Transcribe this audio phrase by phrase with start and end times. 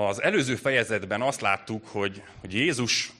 [0.00, 3.12] Az előző fejezetben azt láttuk, hogy, hogy Jézus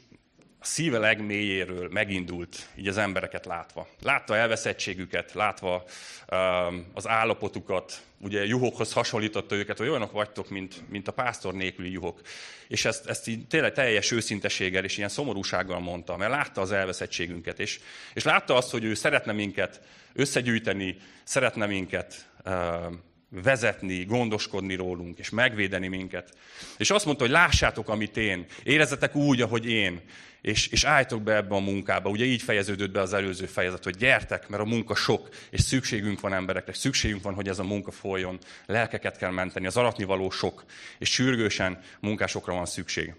[0.60, 3.88] a szíve legmélyéről megindult, így az embereket látva.
[4.02, 5.84] Látta elveszettségüket, látva
[6.32, 11.90] um, az állapotukat, ugye juhokhoz hasonlította őket, hogy olyanok vagytok, mint, mint a pásztor nélküli
[11.90, 12.20] juhok.
[12.68, 17.58] És ezt, ezt így tényleg teljes őszinteséggel és ilyen szomorúsággal mondta, mert látta az elveszettségünket,
[17.58, 17.80] és,
[18.14, 19.80] és látta azt, hogy ő szeretne minket
[20.12, 26.32] összegyűjteni, szeretne minket um, vezetni, gondoskodni rólunk, és megvédeni minket.
[26.76, 30.00] És azt mondta, hogy lássátok, amit én, érezzetek úgy, ahogy én,
[30.40, 32.10] és, és álltok be ebbe a munkába.
[32.10, 36.20] Ugye így fejeződött be az előző fejezet, hogy gyertek, mert a munka sok, és szükségünk
[36.20, 40.64] van emberekre, szükségünk van, hogy ez a munka folyjon, lelkeket kell menteni, az aratnivaló sok,
[40.98, 43.14] és sürgősen munkásokra van szükség.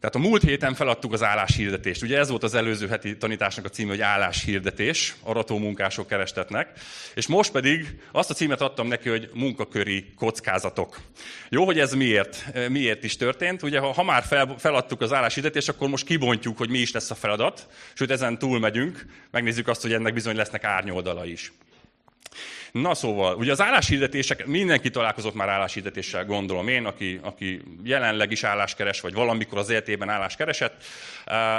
[0.00, 2.02] Tehát a múlt héten feladtuk az álláshirdetést.
[2.02, 6.78] Ugye ez volt az előző heti tanításnak a címe, hogy álláshirdetés, arató munkások kerestetnek.
[7.14, 11.00] És most pedig azt a címet adtam neki, hogy munkaköri kockázatok.
[11.48, 13.62] Jó, hogy ez miért, miért is történt.
[13.62, 17.10] Ugye ha, ha már fel, feladtuk az álláshirdetést, akkor most kibontjuk, hogy mi is lesz
[17.10, 21.52] a feladat, sőt ezen túl megyünk, megnézzük azt, hogy ennek bizony lesznek árnyoldala is.
[22.72, 28.44] Na szóval, ugye az álláshirdetések, mindenki találkozott már álláshirdetéssel, gondolom én, aki, aki jelenleg is
[28.44, 30.84] álláskeres, vagy valamikor az életében álláskeresett.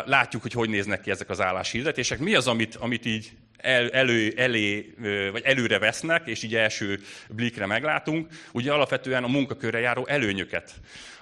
[0.06, 2.20] Látjuk, hogy hogy néznek ki ezek az álláshirdetések.
[2.20, 3.32] Mi az, amit, amit így
[3.62, 4.94] el, elő, elé,
[5.32, 10.72] vagy előre vesznek, és így első blikre meglátunk, ugye alapvetően a munkakörre járó előnyöket.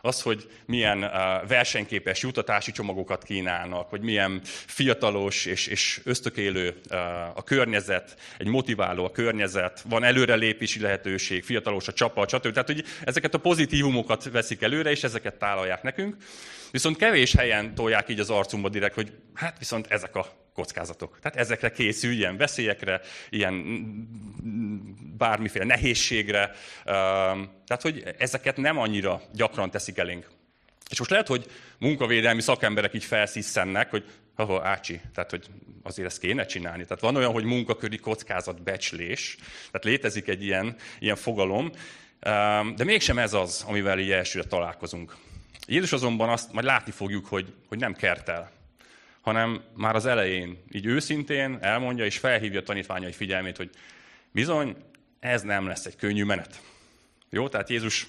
[0.02, 1.00] Az, hogy milyen
[1.48, 6.76] versenyképes jutatási csomagokat kínálnak, hogy milyen fiatalos és, és ösztökélő
[7.34, 12.52] a környezet, egy motiváló a környezet, van előrelépési lehetőség, fiatalos a csapat, stb.
[12.52, 16.16] Tehát, hogy ezeket a pozitívumokat veszik előre, és ezeket tálalják nekünk.
[16.72, 21.20] Viszont kevés helyen tolják így az arcunkba direkt, hogy hát viszont ezek a kockázatok.
[21.22, 23.64] Tehát ezekre készül, ilyen veszélyekre, ilyen
[25.18, 26.52] bármiféle nehézségre.
[27.66, 30.30] Tehát, hogy ezeket nem annyira gyakran teszik elénk.
[30.90, 31.46] És most lehet, hogy
[31.78, 35.46] munkavédelmi szakemberek így felszisszennek, hogy ha ácsi, tehát hogy
[35.84, 36.84] azért ezt kéne csinálni.
[36.84, 39.38] Tehát van olyan, hogy munkaköri kockázat becslés,
[39.72, 41.72] tehát létezik egy ilyen, ilyen fogalom,
[42.76, 45.16] de mégsem ez az, amivel így elsőre találkozunk.
[45.68, 48.52] Jézus azonban azt majd látni fogjuk, hogy, hogy nem kertel,
[49.30, 53.70] hanem már az elején, így őszintén elmondja és felhívja a tanítványai figyelmét, hogy
[54.32, 54.76] bizony,
[55.20, 56.62] ez nem lesz egy könnyű menet.
[57.30, 58.08] Jó, tehát Jézus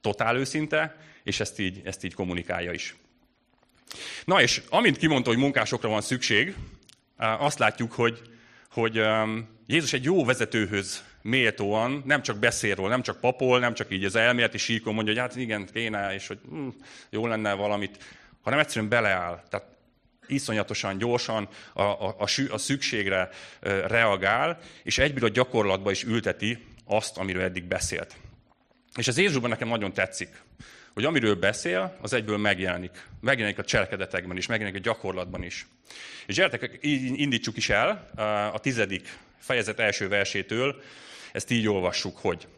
[0.00, 2.94] totál őszinte, és ezt így, ezt így kommunikálja is.
[4.24, 6.54] Na és amint kimondta, hogy munkásokra van szükség,
[7.16, 8.22] azt látjuk, hogy,
[8.70, 9.02] hogy
[9.66, 14.04] Jézus egy jó vezetőhöz méltóan nem csak beszél róla, nem csak papol, nem csak így
[14.04, 16.68] az elméleti síkon mondja, hogy hát igen, kéne, és hogy hm,
[17.10, 18.04] jó lenne valamit,
[18.42, 19.42] hanem egyszerűen beleáll.
[19.48, 19.66] Tehát
[20.30, 23.28] iszonyatosan gyorsan a, a, a, a szükségre
[23.86, 28.16] reagál, és egyből a gyakorlatba is ülteti azt, amiről eddig beszélt.
[28.96, 30.42] És az Jézusban nekem nagyon tetszik,
[30.94, 33.06] hogy amiről beszél, az egyből megjelenik.
[33.20, 35.66] Megjelenik a cselekedetekben is, megjelenik a gyakorlatban is.
[36.26, 38.10] És gyertek, indítsuk is el
[38.54, 40.82] a tizedik fejezet első versétől,
[41.32, 42.48] ezt így olvassuk, hogy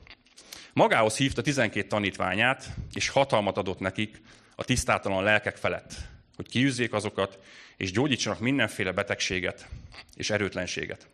[0.72, 4.20] magához hívta tizenkét tanítványát, és hatalmat adott nekik
[4.56, 5.94] a tisztátalan lelkek felett,
[6.42, 7.38] hogy kiűzzék azokat,
[7.76, 9.68] és gyógyítsanak mindenféle betegséget
[10.14, 11.08] és erőtlenséget.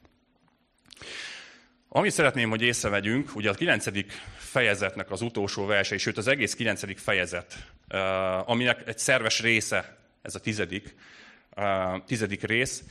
[1.89, 6.99] Amit szeretném, hogy észrevegyünk, ugye a kilencedik fejezetnek az utolsó verse, sőt az egész kilencedik
[6.99, 10.94] fejezet, eh, aminek egy szerves része, ez a tizedik,
[11.50, 12.83] eh, tizedik rész,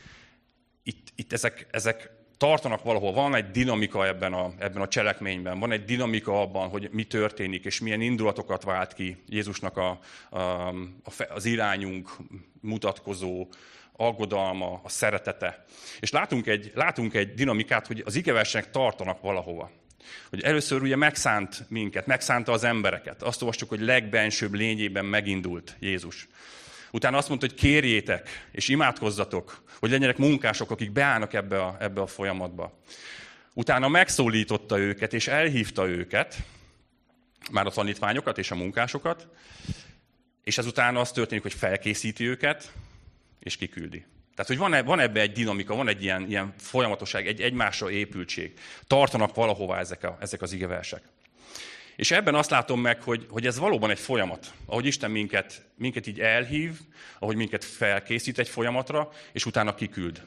[0.84, 5.72] itt, itt ezek, ezek tartanak valahol, van egy dinamika ebben a, ebben a cselekményben, van
[5.72, 10.00] egy dinamika abban, hogy mi történik, és milyen indulatokat vált ki Jézusnak a,
[10.30, 10.74] a,
[11.30, 12.10] az irányunk
[12.62, 13.48] mutatkozó
[13.98, 15.66] aggodalma, a szeretete.
[16.00, 19.72] És látunk egy, látunk egy dinamikát, hogy az igeversenek tartanak valahova.
[20.30, 23.24] Hogy először ugye megszánt minket, megszánta az embereket.
[23.24, 26.28] Azt olvastuk, hogy legbensőbb lényében megindult Jézus.
[26.92, 32.02] Utána azt mondta, hogy kérjétek és imádkozzatok, hogy legyenek munkások, akik beállnak ebbe a, ebbe
[32.02, 32.80] a folyamatba.
[33.54, 36.38] Utána megszólította őket, és elhívta őket,
[37.52, 39.28] már a tanítványokat és a munkásokat,
[40.44, 42.72] és ezután az történik, hogy felkészíti őket,
[43.40, 44.06] és kiküldi.
[44.36, 47.90] Tehát, hogy van, e, van ebbe egy dinamika, van egy ilyen, ilyen folyamatosság, egy egymásra
[47.90, 48.54] épültség.
[48.88, 51.02] Tartanak valahova ezek, a, ezek az igeversek.
[51.98, 54.54] És ebben azt látom meg, hogy, hogy ez valóban egy folyamat.
[54.66, 56.72] Ahogy Isten minket, minket így elhív,
[57.20, 60.22] ahogy minket felkészít egy folyamatra, és utána kiküld.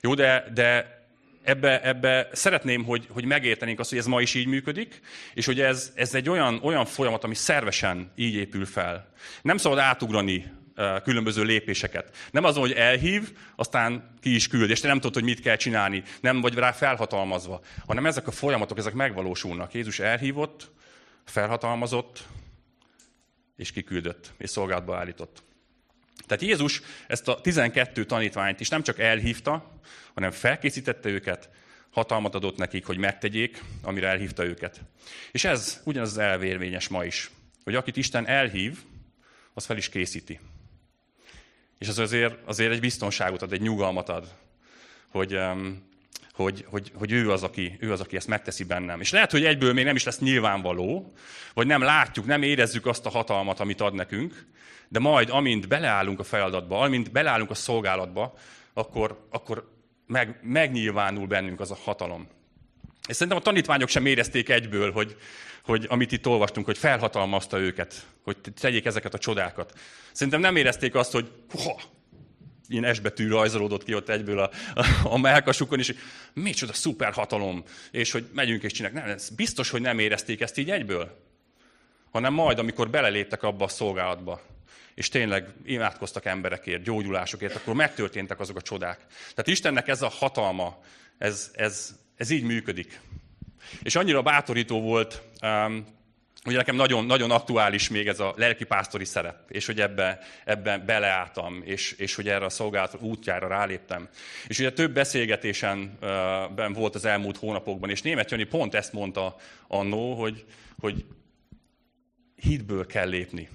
[0.00, 1.00] Jó, de, de
[1.42, 5.00] ebbe, ebbe szeretném, hogy, hogy megértenénk azt, hogy ez ma is így működik,
[5.34, 9.12] és hogy ez, ez egy olyan, olyan folyamat, ami szervesen így épül fel.
[9.42, 10.52] Nem szabad átugrani
[11.02, 12.16] különböző lépéseket.
[12.30, 15.56] Nem az, hogy elhív, aztán ki is küld, és te nem tudod, hogy mit kell
[15.56, 19.74] csinálni, nem vagy rá felhatalmazva, hanem ezek a folyamatok, ezek megvalósulnak.
[19.74, 20.70] Jézus elhívott,
[21.24, 22.26] felhatalmazott,
[23.56, 25.42] és kiküldött, és szolgálatba állított.
[26.26, 29.80] Tehát Jézus ezt a 12 tanítványt is nem csak elhívta,
[30.14, 31.50] hanem felkészítette őket,
[31.90, 34.80] hatalmat adott nekik, hogy megtegyék, amire elhívta őket.
[35.32, 37.30] És ez ugyanaz az elvérvényes ma is,
[37.64, 38.78] hogy akit Isten elhív,
[39.54, 40.40] az fel is készíti.
[41.78, 44.34] És az azért, azért egy biztonságot ad, egy nyugalmat ad,
[45.08, 45.38] hogy,
[46.34, 49.00] hogy, hogy, hogy ő, az, aki, ő az, aki ezt megteszi bennem.
[49.00, 51.12] És lehet, hogy egyből még nem is lesz nyilvánvaló,
[51.54, 54.46] vagy nem látjuk, nem érezzük azt a hatalmat, amit ad nekünk,
[54.88, 58.34] de majd, amint beleállunk a feladatba, amint beleállunk a szolgálatba,
[58.74, 59.70] akkor, akkor
[60.06, 62.28] meg, megnyilvánul bennünk az a hatalom.
[63.08, 65.16] És szerintem a tanítványok sem érezték egyből, hogy,
[65.64, 69.72] hogy amit itt olvastunk, hogy felhatalmazta őket, hogy tegyék ezeket a csodákat.
[70.12, 71.30] Szerintem nem érezték azt, hogy
[72.72, 75.94] ilyen esbetű rajzolódott ki ott egyből a, a, a melkasukon, és
[76.32, 79.00] micsoda szuper hatalom, és hogy megyünk és csináljuk.
[79.00, 81.18] Nem, ez biztos, hogy nem érezték ezt így egyből,
[82.10, 84.42] hanem majd, amikor beleléptek abba a szolgálatba,
[84.94, 88.96] és tényleg imádkoztak emberekért, gyógyulásokért, akkor megtörténtek azok a csodák.
[89.18, 90.78] Tehát Istennek ez a hatalma,
[91.18, 93.00] ez, ez, ez így működik.
[93.82, 95.86] És annyira bátorító volt, um,
[96.46, 101.62] Ugye nekem nagyon, nagyon aktuális még ez a lelkipásztori szerep, és hogy ebbe, ebben beleálltam,
[101.64, 104.08] és, és hogy erre a szolgálat útjára ráléptem.
[104.46, 105.98] És ugye több beszélgetésen
[106.72, 109.36] volt az elmúlt hónapokban, és német Jani pont ezt mondta
[109.68, 110.44] annó, hogy,
[110.80, 111.04] hogy
[112.34, 113.48] hitből kell lépni.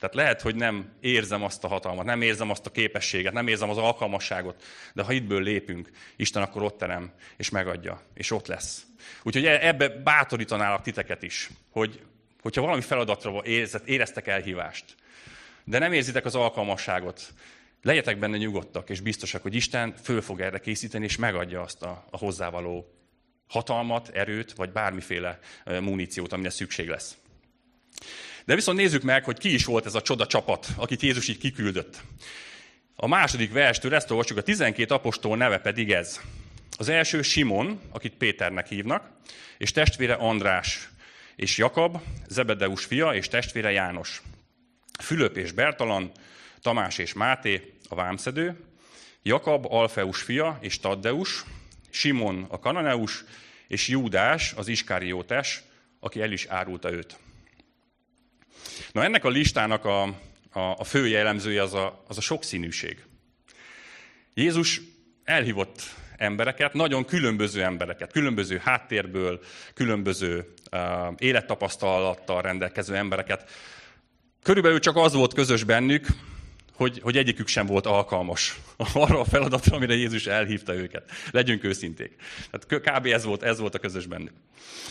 [0.00, 3.70] Tehát lehet, hogy nem érzem azt a hatalmat, nem érzem azt a képességet, nem érzem
[3.70, 4.62] az alkalmasságot,
[4.94, 8.86] de ha hitből lépünk, Isten akkor ott terem, és megadja, és ott lesz.
[9.22, 12.00] Úgyhogy e- ebbe bátorítanálak titeket is, hogy
[12.46, 13.42] hogyha valami feladatra
[13.84, 14.84] éreztek elhívást,
[15.64, 17.32] de nem érzitek az alkalmasságot,
[17.82, 22.04] legyetek benne nyugodtak, és biztosak, hogy Isten föl fog erre készíteni, és megadja azt a,
[22.10, 22.94] a hozzávaló
[23.48, 27.16] hatalmat, erőt, vagy bármiféle muníciót, amire szükség lesz.
[28.44, 31.38] De viszont nézzük meg, hogy ki is volt ez a csoda csapat, akit Jézus így
[31.38, 32.00] kiküldött.
[32.96, 36.20] A második verstől ezt olvassuk, a 12 apostol neve pedig ez.
[36.78, 39.10] Az első Simon, akit Péternek hívnak,
[39.58, 40.88] és testvére András,
[41.36, 44.22] és Jakab, Zebedeus fia, és testvére János.
[45.00, 46.12] Fülöp és Bertalan,
[46.60, 48.64] Tamás és Máté, a vámszedő,
[49.22, 51.44] Jakab, Alfeus fia, és Taddeus,
[51.90, 53.24] Simon a kananeus,
[53.68, 55.62] és Júdás, az iskáriótes,
[56.00, 57.18] aki el is árulta őt.
[58.92, 60.02] Na ennek a listának a,
[60.50, 63.04] a, a fő jellemzője az a, az a sokszínűség.
[64.34, 64.80] Jézus
[65.24, 65.82] elhívott
[66.16, 69.40] embereket, nagyon különböző embereket, különböző háttérből,
[69.74, 70.52] különböző
[71.16, 73.50] élettapasztalattal rendelkező embereket.
[74.42, 76.06] Körülbelül csak az volt közös bennük,
[76.76, 78.56] hogy, hogy egyikük sem volt alkalmas
[78.94, 81.10] arra a feladatra, amire Jézus elhívta őket.
[81.30, 82.16] Legyünk őszinték.
[82.50, 83.06] Tehát kb.
[83.06, 84.32] ez volt, ez volt a közös bennük.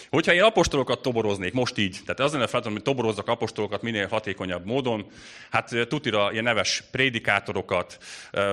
[0.09, 4.65] Hogyha én apostolokat toboroznék, most így, tehát az lenne feladatom, hogy toborozzak apostolokat minél hatékonyabb
[4.65, 5.05] módon,
[5.49, 7.97] hát tutira ilyen neves prédikátorokat,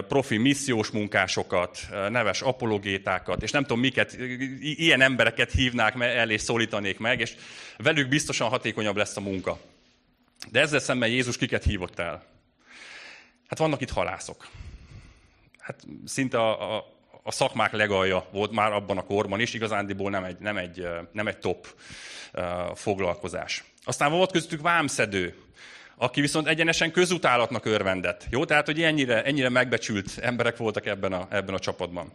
[0.09, 4.17] profi missziós munkásokat, neves apologétákat, és nem tudom miket,
[4.61, 7.35] ilyen embereket hívnák el és szólítanék meg, és
[7.77, 9.59] velük biztosan hatékonyabb lesz a munka.
[10.51, 12.32] De ezzel szemben Jézus kiket hívott el?
[13.53, 14.49] Hát vannak itt halászok.
[15.59, 16.85] Hát szinte a, a,
[17.23, 21.27] a szakmák legalja volt már abban a korban is, igazándiból nem egy, nem egy, nem
[21.27, 21.67] egy top
[22.75, 23.65] foglalkozás.
[23.85, 25.35] Aztán volt közöttük vámszedő,
[25.97, 28.27] aki viszont egyenesen közutálatnak örvendett.
[28.31, 32.13] Jó, tehát, hogy ennyire, ennyire megbecsült emberek voltak ebben a, ebben a csapatban.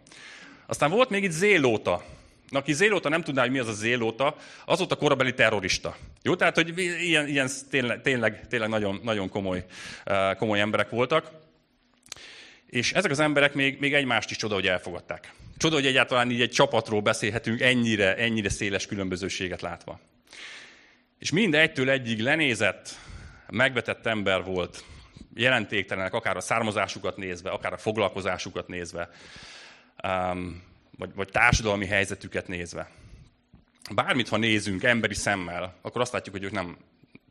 [0.66, 2.04] Aztán volt még itt zélóta.
[2.48, 5.96] Na, aki zélóta nem tudná, hogy mi az a zélóta, az volt a korabeli terrorista.
[6.22, 9.64] Jó, tehát, hogy ilyen, ilyen tényleg, tényleg, tényleg nagyon, nagyon komoly,
[10.36, 11.30] komoly emberek voltak.
[12.66, 15.32] És ezek az emberek még, még egymást is csoda, hogy elfogadták.
[15.56, 20.00] Csoda, hogy egyáltalán így egy csapatról beszélhetünk ennyire, ennyire széles különbözőséget látva.
[21.18, 22.98] És mind egytől egyig lenézett,
[23.48, 24.84] megvetett ember volt,
[25.34, 29.10] jelentéktelenek, akár a származásukat nézve, akár a foglalkozásukat nézve,
[30.04, 30.62] um,
[30.98, 32.90] vagy, vagy társadalmi helyzetüket nézve.
[33.94, 36.76] Bármit, ha nézünk emberi szemmel, akkor azt látjuk, hogy ők nem,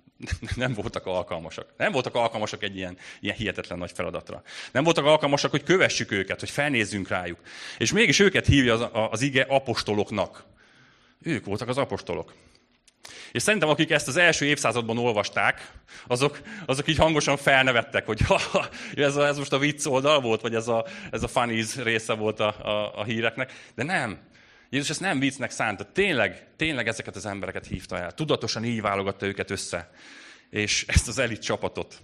[0.55, 1.73] nem voltak alkalmasak.
[1.77, 4.43] Nem voltak alkalmasak egy ilyen, ilyen hihetetlen nagy feladatra.
[4.71, 7.39] Nem voltak alkalmasak, hogy kövessük őket, hogy felnézzünk rájuk.
[7.77, 10.43] És mégis őket hívja az, az ige apostoloknak.
[11.21, 12.33] Ők voltak az apostolok.
[13.31, 15.71] És szerintem, akik ezt az első évszázadban olvasták,
[16.07, 20.41] azok, azok így hangosan felnevettek, hogy ha, ez, a, ez most a vicc oldal volt,
[20.41, 23.53] vagy ez a, ez a funnies része volt a, a, a híreknek.
[23.75, 24.19] De nem.
[24.69, 25.91] Jézus ezt nem viccnek szánta.
[25.91, 28.11] Tényleg, tényleg ezeket az embereket hívta el.
[28.11, 29.91] Tudatosan így válogatta őket össze.
[30.49, 32.01] És ezt az elit csapatot.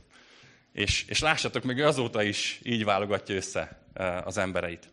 [0.74, 4.89] És, és lássatok, meg azóta is így válogatja össze eh, az embereit.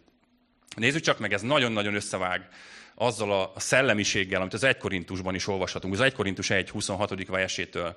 [0.77, 2.49] Nézzük csak meg, ez nagyon-nagyon összevág
[3.01, 7.27] azzal a szellemiséggel, amit az 1 Korintusban is olvashatunk, az 1 Korintus 1, 26.
[7.27, 7.97] versétől.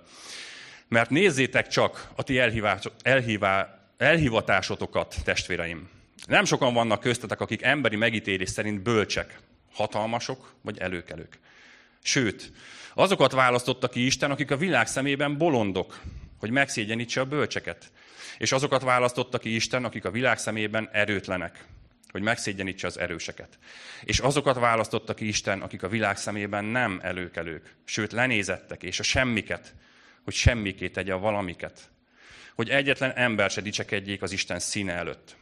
[0.87, 5.89] Mert nézzétek csak a ti elhívás, elhívá, elhivatásotokat, testvéreim.
[6.27, 9.39] Nem sokan vannak köztetek, akik emberi megítélés szerint bölcsek,
[9.73, 11.39] hatalmasok vagy előkelők.
[12.03, 12.51] Sőt,
[12.93, 16.01] azokat választotta ki Isten, akik a világ szemében bolondok,
[16.39, 17.91] hogy megszégyenítse a bölcseket.
[18.37, 21.65] És azokat választotta ki Isten, akik a világ szemében erőtlenek,
[22.13, 23.57] hogy megszégyenítse az erőseket.
[24.03, 29.03] És azokat választotta ki Isten, akik a világ szemében nem előkelők, sőt lenézettek, és a
[29.03, 29.75] semmiket,
[30.23, 31.91] hogy semmiké tegye a valamiket.
[32.55, 35.35] Hogy egyetlen ember se dicsekedjék az Isten színe előtt.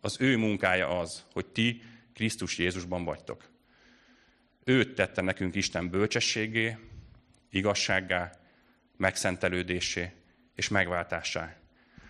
[0.00, 1.82] Az ő munkája az, hogy ti
[2.14, 3.50] Krisztus Jézusban vagytok.
[4.64, 6.76] Őt tette nekünk Isten bölcsességé,
[7.50, 8.40] igazsággá,
[8.96, 10.12] megszentelődésé
[10.54, 11.56] és megváltássá.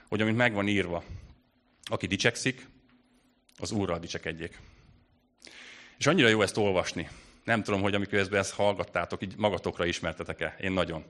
[0.08, 1.04] Hogy amint megvan írva,
[1.84, 2.68] aki dicsekszik,
[3.62, 4.58] az Úrral dicsekedjék.
[5.98, 7.08] És annyira jó ezt olvasni.
[7.44, 10.56] Nem tudom, hogy amikor ezt, ezt hallgattátok, így magatokra ismertetek-e.
[10.60, 11.04] Én nagyon.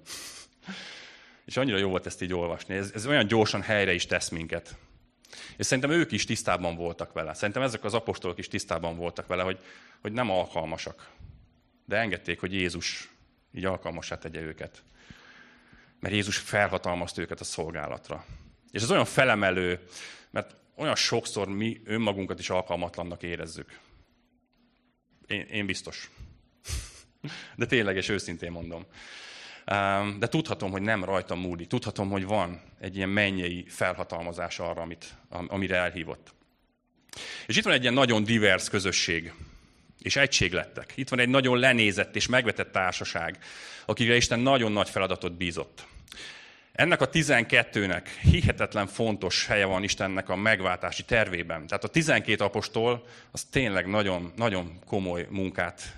[1.45, 2.75] És annyira jó volt ezt így olvasni.
[2.75, 4.77] Ez, ez olyan gyorsan helyre is tesz minket.
[5.57, 7.35] És szerintem ők is tisztában voltak vele.
[7.35, 9.59] Szerintem ezek az apostolok is tisztában voltak vele, hogy,
[10.01, 11.11] hogy nem alkalmasak.
[11.85, 13.11] De engedték, hogy Jézus
[13.55, 14.83] így alkalmasá tegye őket.
[16.01, 18.25] Mert Jézus felhatalmazta őket a szolgálatra.
[18.71, 19.81] És ez olyan felemelő,
[20.31, 23.79] mert olyan sokszor mi önmagunkat is alkalmatlannak érezzük.
[25.27, 26.11] Én, én biztos.
[27.57, 28.87] De tényleg, és őszintén mondom.
[30.19, 31.67] De tudhatom, hogy nem rajtam múlik.
[31.67, 36.35] Tudhatom, hogy van egy ilyen mennyei felhatalmazás arra, amit, amire elhívott.
[37.47, 39.33] És itt van egy ilyen nagyon divers közösség,
[39.99, 40.93] és egység lettek.
[40.95, 43.39] Itt van egy nagyon lenézett és megvetett társaság,
[43.87, 45.87] akikre Isten nagyon nagy feladatot bízott.
[46.73, 51.67] Ennek a 12-nek hihetetlen fontos helye van Istennek a megváltási tervében.
[51.67, 55.97] Tehát a 12 apostol az tényleg nagyon, nagyon komoly munkát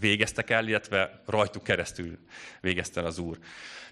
[0.00, 2.18] végeztek el, illetve rajtuk keresztül
[2.60, 3.38] végezte el az Úr.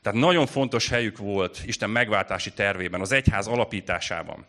[0.02, 4.46] Tehát nagyon fontos helyük volt Isten megváltási tervében, az egyház alapításában.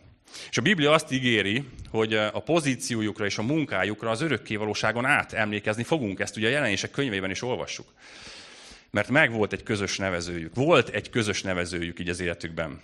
[0.50, 5.82] És a Biblia azt ígéri, hogy a pozíciójukra és a munkájukra az örökkévalóságon át emlékezni
[5.82, 6.20] fogunk.
[6.20, 7.86] Ezt ugye a jelenések könyvében is olvassuk
[8.94, 10.54] mert megvolt egy közös nevezőjük.
[10.54, 12.80] Volt egy közös nevezőjük így az életükben,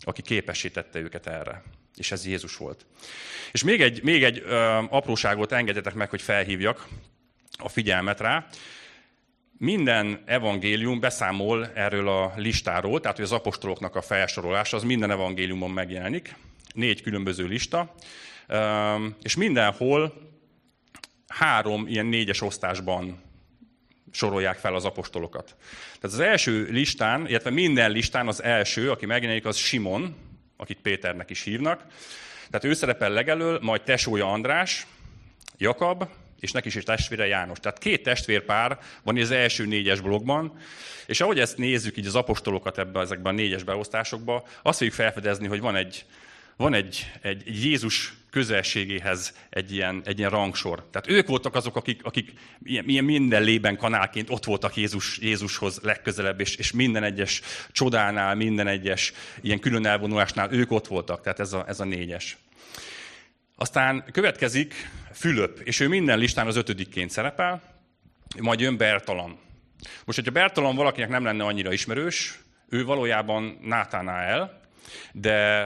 [0.00, 1.62] aki képesítette őket erre.
[1.96, 2.86] És ez Jézus volt.
[3.52, 4.54] És még egy, még egy ö,
[4.90, 6.88] apróságot engedjetek meg, hogy felhívjak
[7.58, 8.46] a figyelmet rá.
[9.58, 15.70] Minden evangélium beszámol erről a listáról, tehát hogy az apostoloknak a felsorolása, az minden evangéliumon
[15.70, 16.36] megjelenik.
[16.72, 17.94] Négy különböző lista.
[19.22, 20.14] És mindenhol
[21.28, 23.22] három ilyen négyes osztásban
[24.14, 25.56] sorolják fel az apostolokat.
[25.84, 30.16] Tehát az első listán, illetve minden listán az első, aki megjelenik, az Simon,
[30.56, 31.84] akit Péternek is hívnak.
[32.46, 34.86] Tehát ő szerepel legelől, majd tesója András,
[35.58, 36.08] Jakab,
[36.40, 37.58] és neki is egy testvére János.
[37.60, 40.58] Tehát két testvérpár van az első négyes blogban,
[41.06, 45.46] és ahogy ezt nézzük így az apostolokat ebben ezekben a négyes beosztásokban, azt fogjuk felfedezni,
[45.46, 46.04] hogy van egy,
[46.56, 50.86] van egy, egy Jézus közelségéhez egy ilyen, egy ilyen rangsor.
[50.90, 55.80] Tehát ők voltak azok, akik, akik ilyen, ilyen minden lében kanálként ott voltak Jézus, Jézushoz
[55.82, 57.40] legközelebb, és, és minden egyes
[57.72, 61.22] csodánál, minden egyes ilyen külön elvonulásnál ők ott voltak.
[61.22, 62.36] Tehát ez a, ez a négyes.
[63.56, 64.74] Aztán következik
[65.12, 67.62] Fülöp, és ő minden listán az ötödikként szerepel,
[68.40, 69.38] majd jön Bertalan.
[70.04, 72.38] Most, hogyha Bertalan valakinek nem lenne annyira ismerős,
[72.68, 74.60] ő valójában Nátánael,
[75.12, 75.62] de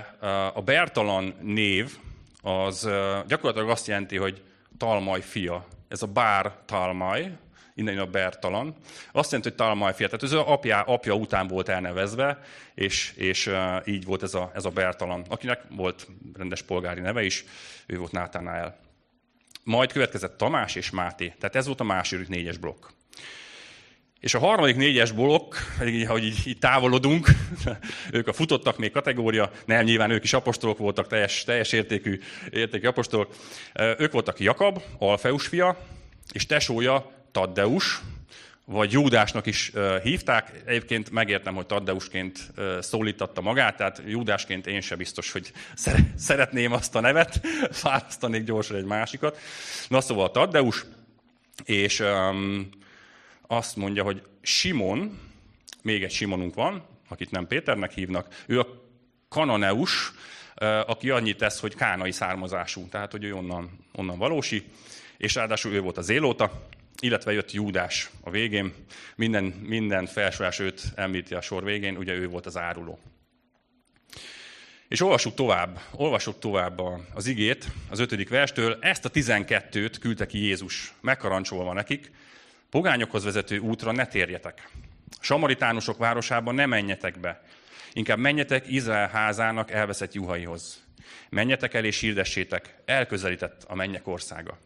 [0.55, 1.97] a Bertalan név
[2.43, 2.89] az
[3.27, 4.43] gyakorlatilag azt jelenti, hogy
[4.79, 5.67] Talmaj fia.
[5.89, 7.37] Ez a bár Talmaj,
[7.75, 8.75] innen jön a Bertalan.
[9.13, 10.07] Azt jelenti, hogy Talmaj fia.
[10.07, 12.39] Tehát az apja, apja után volt elnevezve,
[12.75, 13.51] és, és
[13.85, 17.45] így volt ez a, ez a Bertalan, akinek volt rendes polgári neve is,
[17.87, 18.79] ő volt Nátánál.
[19.65, 21.35] Majd következett Tamás és Máté.
[21.39, 22.87] Tehát ez volt a második négyes blokk.
[24.21, 27.29] És a harmadik négyes blokk, hogy így, így távolodunk,
[28.13, 32.21] ők a futottak még kategória, nem, nyilván ők is apostolok voltak, teljes, teljes értékű,
[32.51, 33.35] értékű apostolok.
[33.99, 35.79] Ők voltak Jakab, Alfeus fia,
[36.33, 38.01] és tesója Taddeus,
[38.65, 39.73] vagy Júdásnak is
[40.03, 40.63] hívták.
[40.65, 45.53] Egyébként megértem, hogy Taddeusként szólítatta magát, tehát Júdásként én sem biztos, hogy
[46.17, 47.41] szeretném azt a nevet,
[47.83, 49.39] választanék gyorsan egy másikat.
[49.89, 50.85] Na szóval Taddeus,
[51.65, 52.69] és um,
[53.51, 55.19] azt mondja, hogy Simon,
[55.83, 58.67] még egy Simonunk van, akit nem Péternek hívnak, ő a
[59.29, 60.13] kananeus,
[60.87, 64.65] aki annyit tesz, hogy kánai származású, tehát hogy ő onnan, onnan valósi,
[65.17, 66.69] és ráadásul ő volt az élóta,
[67.01, 68.75] illetve jött Júdás a végén,
[69.17, 72.99] minden, minden felsorás őt említi a sor végén, ugye ő volt az áruló.
[74.89, 76.81] És olvassuk tovább, olvassuk tovább
[77.15, 78.79] az igét, az ötödik verstől.
[78.81, 82.11] Ezt a tizenkettőt küldte ki Jézus, megkarancsolva nekik,
[82.71, 84.71] Pogányokhoz vezető útra ne térjetek.
[85.21, 87.43] Samaritánusok városában nem menjetek be.
[87.93, 90.83] Inkább menjetek Izrael házának elveszett juhaihoz.
[91.31, 94.59] Menjetek el és hirdessétek, elközelített a mennyek országa.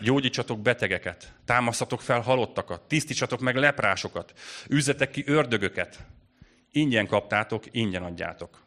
[0.00, 4.32] Gyógyítsatok betegeket, támasztatok fel halottakat, tisztítsatok meg leprásokat,
[4.68, 5.98] üzzetek ki ördögöket.
[6.72, 8.62] Ingyen kaptátok, ingyen adjátok.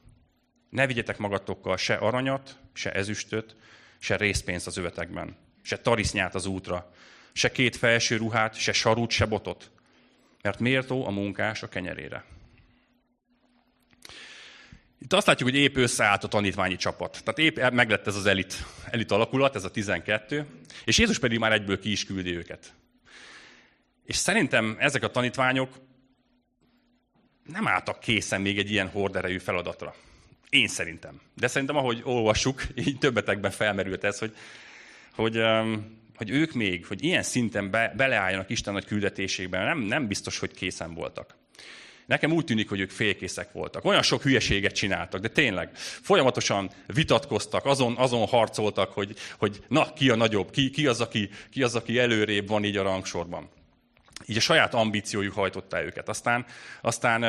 [0.70, 3.56] Ne vigyetek magatokkal se aranyat, se ezüstöt,
[4.00, 6.92] se részpénzt az övetekben, se tarisznyát az útra,
[7.34, 9.72] se két felső ruhát, se sarút, se botot,
[10.42, 12.26] mert méltó a munkás a kenyerére.
[15.00, 17.22] Itt azt látjuk, hogy épp összeállt a tanítványi csapat.
[17.24, 20.46] Tehát épp meglett ez az elit, elit alakulat, ez a 12,
[20.86, 22.74] és Jézus pedig már egyből ki is küldi őket.
[24.06, 25.80] És szerintem ezek a tanítványok
[27.46, 29.96] nem álltak készen még egy ilyen horderejű feladatra.
[30.50, 31.22] Én szerintem.
[31.36, 34.36] De szerintem, ahogy olvassuk, így többetekben felmerült ez, hogy,
[35.12, 35.42] hogy,
[36.24, 40.52] hogy ők még, hogy ilyen szinten be, beleálljanak Isten nagy küldetésében, nem, nem biztos, hogy
[40.52, 41.36] készen voltak.
[42.06, 43.86] Nekem úgy tűnik, hogy ők félkészek voltak.
[43.86, 50.10] Olyan sok hülyeséget csináltak, de tényleg folyamatosan vitatkoztak, azon, azon harcoltak, hogy, hogy na, ki
[50.10, 53.50] a nagyobb, ki, ki, az, aki, ki az, aki előrébb van így a rangsorban.
[54.26, 56.10] Így a saját ambíciójuk hajtotta őket.
[56.10, 56.46] Aztán,
[56.82, 57.24] aztán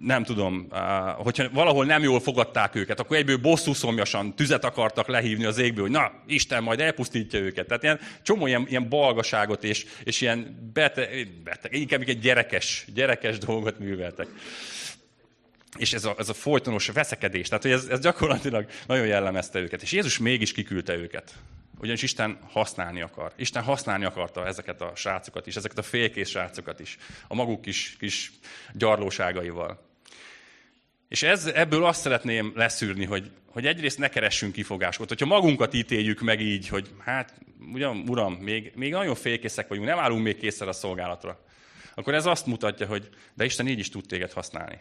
[0.00, 0.68] nem tudom,
[1.16, 5.82] hogyha valahol nem jól fogadták őket, akkor egyből bosszú szomjasan tüzet akartak lehívni az égből,
[5.82, 7.66] hogy na, Isten majd elpusztítja őket.
[7.66, 13.38] Tehát ilyen csomó ilyen, ilyen balgaságot és, és ilyen beteg, beteg, inkább egy gyerekes, gyerekes
[13.38, 14.26] dolgot műveltek.
[15.76, 19.82] És ez a, ez a folytonos veszekedés, tehát hogy ez, ez gyakorlatilag nagyon jellemezte őket.
[19.82, 21.34] És Jézus mégis kiküldte őket.
[21.78, 23.32] Ugyanis Isten használni akar.
[23.36, 27.96] Isten használni akarta ezeket a srácokat is, ezeket a félkész srácokat is, a maguk kis,
[27.98, 28.32] kis
[28.72, 29.84] gyarlóságaival.
[31.08, 35.08] És ez, ebből azt szeretném leszűrni, hogy, hogy egyrészt ne keressünk kifogásokat.
[35.08, 37.34] Hogyha magunkat ítéljük meg így, hogy hát,
[37.72, 41.44] ugyan, uram, még, még nagyon félkészek vagyunk, nem állunk még készen a szolgálatra,
[41.94, 44.80] akkor ez azt mutatja, hogy de Isten így is tud téged használni.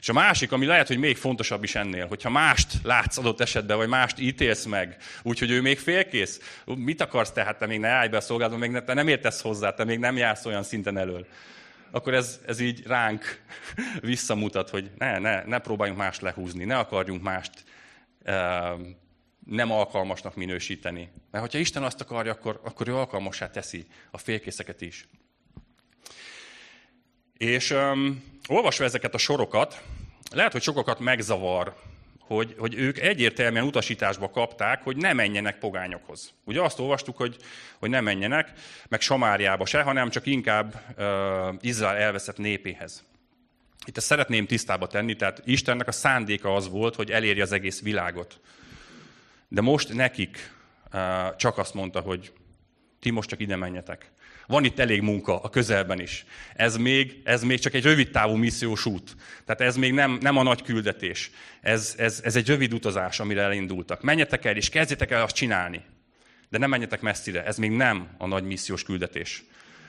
[0.00, 3.76] És a másik, ami lehet, hogy még fontosabb is ennél, hogyha mást látsz adott esetben,
[3.76, 7.88] vagy mást ítélsz meg, úgyhogy ő még félkész, mit akarsz te, hát te még ne
[7.88, 10.62] állj be a szolgálatba, még ne, te nem értesz hozzá, te még nem jársz olyan
[10.62, 11.26] szinten elől.
[11.90, 13.42] Akkor ez, ez így ránk
[14.00, 17.52] visszamutat, hogy ne, ne, ne próbáljunk mást lehúzni, ne akarjunk mást
[18.22, 18.74] e,
[19.46, 21.10] nem alkalmasnak minősíteni.
[21.30, 25.08] Mert hogyha Isten azt akarja, akkor, akkor ő alkalmassá teszi a félkészeket is.
[27.40, 29.82] És um, olvasva ezeket a sorokat,
[30.30, 31.74] lehet, hogy sokakat megzavar,
[32.18, 36.32] hogy, hogy ők egyértelműen utasításba kapták, hogy ne menjenek pogányokhoz.
[36.44, 37.36] Ugye azt olvastuk, hogy,
[37.78, 38.52] hogy ne menjenek,
[38.88, 43.04] meg Samáriába se, hanem csak inkább uh, Izrael elveszett népéhez.
[43.86, 47.82] Itt ezt szeretném tisztába tenni, tehát Istennek a szándéka az volt, hogy elérje az egész
[47.82, 48.40] világot.
[49.48, 50.52] De most nekik
[50.92, 52.32] uh, csak azt mondta, hogy
[52.98, 54.10] ti most csak ide menjetek.
[54.50, 56.24] Van itt elég munka a közelben is.
[56.54, 59.16] Ez még, ez még csak egy rövid távú missziós út.
[59.44, 61.30] Tehát ez még nem, nem a nagy küldetés.
[61.60, 64.02] Ez, ez, ez egy rövid utazás, amire elindultak.
[64.02, 65.80] Menjetek el, és kezdjetek el azt csinálni.
[66.48, 67.44] De nem menjetek messzire.
[67.44, 69.44] Ez még nem a nagy missziós küldetés.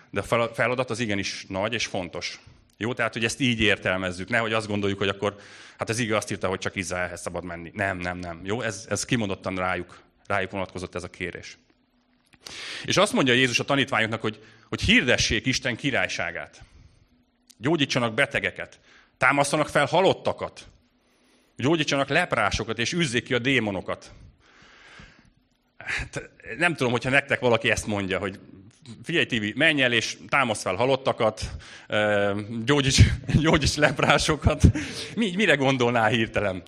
[0.10, 2.40] De a feladat az igenis nagy és fontos.
[2.78, 4.30] Jó, tehát, hogy ezt így értelmezzük.
[4.30, 5.36] Nehogy azt gondoljuk, hogy akkor,
[5.78, 7.72] hát ez igaz, azt írta, hogy csak Izraelhez szabad menni.
[7.74, 8.40] Nem, nem, nem.
[8.44, 11.58] Jó, ez, ez kimondottan rájuk, rájuk vonatkozott ez a kérés.
[12.86, 16.62] És azt mondja Jézus a tanítványoknak, hogy, hogy hirdessék Isten királyságát.
[17.58, 18.80] Gyógyítsanak betegeket,
[19.18, 20.68] támasztanak fel halottakat,
[21.56, 24.12] gyógyítsanak leprásokat, és üzzék ki a démonokat.
[25.78, 28.40] Hát, nem tudom, hogyha nektek valaki ezt mondja, hogy
[29.04, 31.42] figyelj Tibi, menj el és támasz fel halottakat,
[32.66, 33.02] gyógyíts,
[33.44, 34.64] gyógyíts leprásokat.
[35.16, 36.64] Mi, mire gondolnál hirtelen?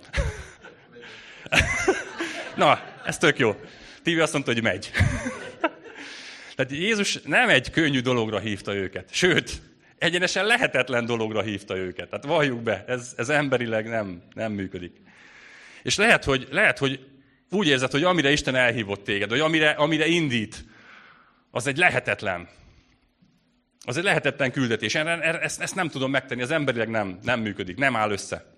[2.56, 3.56] Na, ez tök jó.
[4.02, 4.90] Tibi azt mondta, hogy megy.
[6.54, 9.08] Tehát Jézus nem egy könnyű dologra hívta őket.
[9.12, 9.62] Sőt,
[9.98, 12.08] egyenesen lehetetlen dologra hívta őket.
[12.08, 14.96] Tehát valljuk be, ez, ez emberileg nem, nem működik.
[15.82, 17.06] És lehet hogy, lehet, hogy
[17.50, 20.64] úgy érzed, hogy amire Isten elhívott téged, vagy amire, amire indít,
[21.50, 22.48] az egy lehetetlen.
[23.86, 24.94] Az egy lehetetlen küldetés.
[24.94, 28.53] Ezt, ezt nem tudom megtenni, az emberileg nem, nem működik, nem áll össze.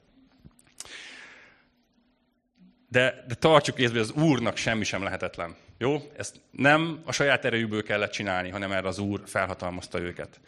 [2.88, 5.56] De, de tartsuk észbe, hogy az Úrnak semmi sem lehetetlen.
[5.78, 6.12] Jó?
[6.16, 10.40] Ezt nem a saját erejükből kellett csinálni, hanem erre az Úr felhatalmazta őket.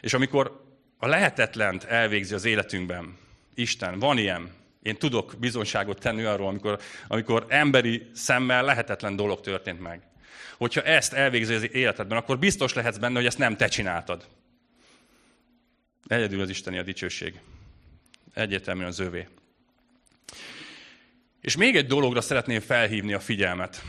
[0.00, 0.64] És amikor
[0.98, 3.18] a lehetetlent elvégzi az életünkben,
[3.54, 9.80] Isten, van ilyen, én tudok bizonyságot tenni arról, amikor, amikor emberi szemmel lehetetlen dolog történt
[9.80, 10.02] meg.
[10.56, 14.26] Hogyha ezt elvégzi az életedben, akkor biztos lehetsz benne, hogy ezt nem te csináltad.
[16.06, 17.40] Egyedül az Isteni a dicsőség.
[18.34, 19.26] Egyértelműen az övé.
[21.46, 23.82] És még egy dologra szeretném felhívni a figyelmet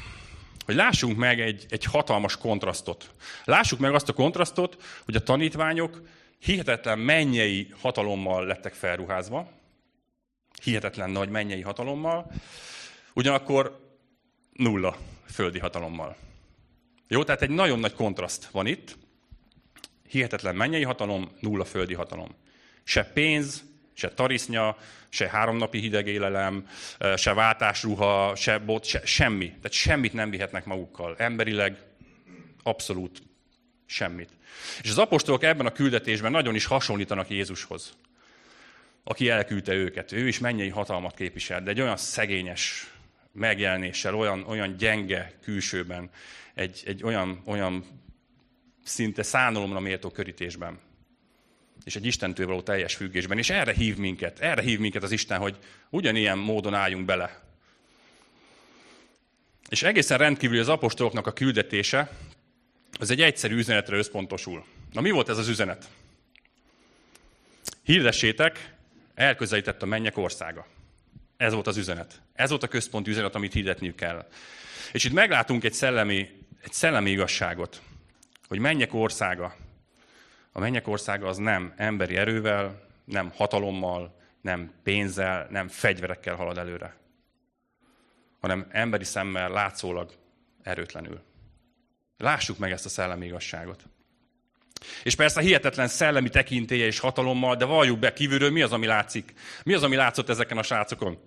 [0.66, 3.12] hogy lássunk meg egy, egy hatalmas kontrasztot.
[3.44, 6.02] Lássuk meg azt a kontrasztot, hogy a tanítványok
[6.40, 9.52] hihetetlen mennyei hatalommal lettek felruházva,
[10.64, 12.32] hihetetlen nagy mennyei hatalommal,
[13.14, 13.80] ugyanakkor
[14.54, 14.98] nulla
[15.32, 16.16] földi hatalommal.
[17.08, 18.98] Jó, tehát egy nagyon nagy kontraszt van itt.
[20.10, 22.36] Hihetetlen mennyei hatalom, nulla földi hatalom.
[22.84, 23.64] Se pénz,
[23.98, 24.78] se tarisznya,
[25.10, 26.68] se háromnapi hideg élelem,
[27.16, 29.48] se váltásruha, se bot, se, semmi.
[29.48, 31.16] Tehát semmit nem vihetnek magukkal.
[31.18, 31.78] Emberileg
[32.64, 33.22] abszolút
[33.86, 34.30] semmit.
[34.82, 37.98] És az apostolok ebben a küldetésben nagyon is hasonlítanak Jézushoz,
[39.04, 40.12] aki elküldte őket.
[40.12, 42.92] Ő is mennyei hatalmat képvisel, de egy olyan szegényes
[43.32, 46.10] megjelenéssel, olyan, olyan gyenge külsőben,
[46.54, 47.86] egy, egy olyan, olyan
[48.84, 50.80] szinte szánalomra méltó körítésben
[51.84, 53.38] és egy Istentől való teljes függésben.
[53.38, 55.58] És erre hív minket, erre hív minket az Isten, hogy
[55.90, 57.42] ugyanilyen módon álljunk bele.
[59.70, 62.12] És egészen rendkívül az apostoloknak a küldetése,
[63.00, 64.66] az egy egyszerű üzenetre összpontosul.
[64.92, 65.90] Na mi volt ez az üzenet?
[67.84, 68.74] Hirdessétek,
[69.16, 70.68] elközelített a mennyek országa.
[71.38, 72.22] Ez volt az üzenet.
[72.34, 74.28] Ez volt a központi üzenet, amit hirdetniük kell.
[74.92, 76.30] És itt meglátunk egy szellemi,
[76.64, 77.82] egy szellemi igazságot,
[78.48, 79.56] hogy mennyek országa,
[80.58, 86.96] a mennyek országa az nem emberi erővel, nem hatalommal, nem pénzzel, nem fegyverekkel halad előre,
[88.40, 90.12] hanem emberi szemmel látszólag
[90.64, 91.22] erőtlenül.
[92.18, 93.84] Lássuk meg ezt a szellemi igazságot.
[95.04, 99.34] És persze hihetetlen szellemi tekintélye és hatalommal, de valljuk be kívülről, mi az, ami látszik?
[99.64, 101.20] Mi az, ami látszott ezeken a srácokon?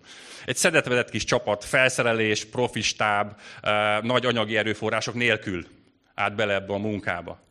[0.44, 5.66] Egy szedetvedett kis csapat, felszerelés, profistáb, eh, nagy anyagi erőforrások nélkül
[6.14, 7.48] át bele ebbe a munkába.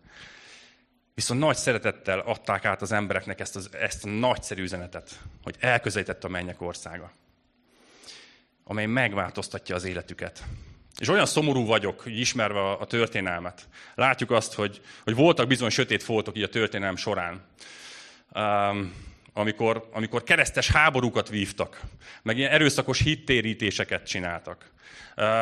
[1.20, 6.24] Viszont nagy szeretettel adták át az embereknek ezt, az, ezt a nagyszerű üzenetet, hogy elközelített
[6.24, 7.12] a mennyek országa,
[8.64, 10.44] amely megváltoztatja az életüket.
[11.00, 13.68] És olyan szomorú vagyok, hogy ismerve a, a történelmet.
[13.96, 17.46] Látjuk azt, hogy, hogy voltak bizony sötét foltok így a történelem során.
[18.34, 18.94] Um,
[19.34, 21.82] amikor, amikor keresztes háborúkat vívtak,
[22.22, 24.72] meg ilyen erőszakos hittérítéseket csináltak.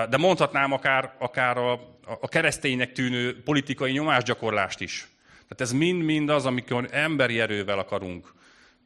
[0.09, 1.71] De mondhatnám akár, akár a,
[2.05, 5.07] a kereszténynek tűnő politikai nyomásgyakorlást is.
[5.47, 8.33] Tehát ez mind-mind az, amikor emberi erővel akarunk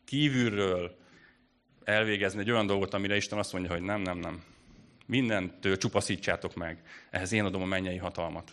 [0.06, 0.98] kívülről
[1.84, 4.44] elvégezni egy olyan dolgot, amire Isten azt mondja, hogy nem, nem, nem.
[5.06, 6.82] Mindentől csupaszítsátok meg.
[7.10, 8.52] Ehhez én adom a mennyei hatalmat.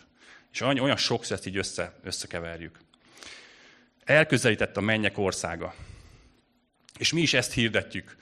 [0.51, 2.79] És olyan sokszor ezt így össze, összekeverjük.
[4.03, 5.73] Elközelített a mennyek országa.
[6.97, 8.15] És mi is ezt hirdetjük.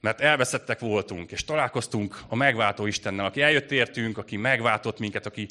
[0.00, 5.48] Mert elveszettek voltunk, és találkoztunk a megváltó Istennel, aki eljött értünk, aki megváltott minket, aki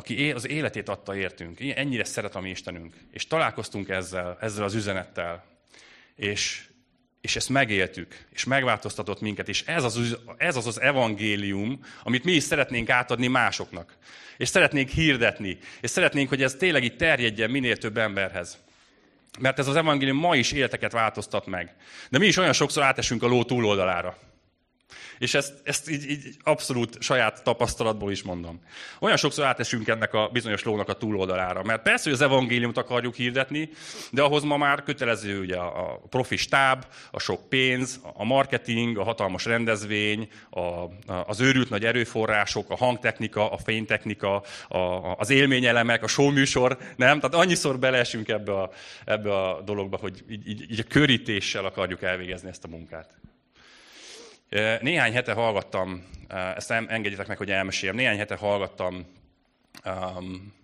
[0.00, 1.60] aki az életét adta értünk.
[1.60, 2.94] Ennyire szeret a mi Istenünk.
[3.12, 5.44] És találkoztunk ezzel, ezzel az üzenettel.
[6.16, 6.64] És,
[7.20, 9.48] és ezt megéltük, és megváltoztatott minket.
[9.48, 13.96] És ez az, ez az az evangélium, amit mi is szeretnénk átadni másoknak.
[14.36, 15.58] És szeretnénk hirdetni.
[15.80, 18.58] És szeretnénk, hogy ez tényleg így terjedjen minél több emberhez.
[19.38, 21.74] Mert ez az evangélium ma is életeket változtat meg.
[22.10, 24.18] De mi is olyan sokszor átesünk a ló túloldalára.
[25.18, 28.60] És ezt, ezt így, így abszolút saját tapasztalatból is mondom.
[29.00, 31.62] Olyan sokszor átesünk ennek a bizonyos lónak a túloldalára.
[31.62, 33.70] Mert persze, hogy az evangéliumot akarjuk hirdetni,
[34.10, 39.02] de ahhoz ma már kötelező ugye a profi stáb, a sok pénz, a marketing, a
[39.02, 40.62] hatalmas rendezvény, a,
[41.26, 44.78] az őrült nagy erőforrások, a hangtechnika, a fénytechnika, a,
[45.16, 47.20] az élményelemek, a showműsor, nem?
[47.20, 48.70] Tehát annyiszor beleesünk ebbe a,
[49.04, 53.20] ebbe a dologba, hogy így, így, így a körítéssel akarjuk elvégezni ezt a munkát.
[54.80, 56.06] Néhány hete hallgattam,
[56.56, 59.06] ezt engedjétek meg, hogy elmeséljem, néhány hete hallgattam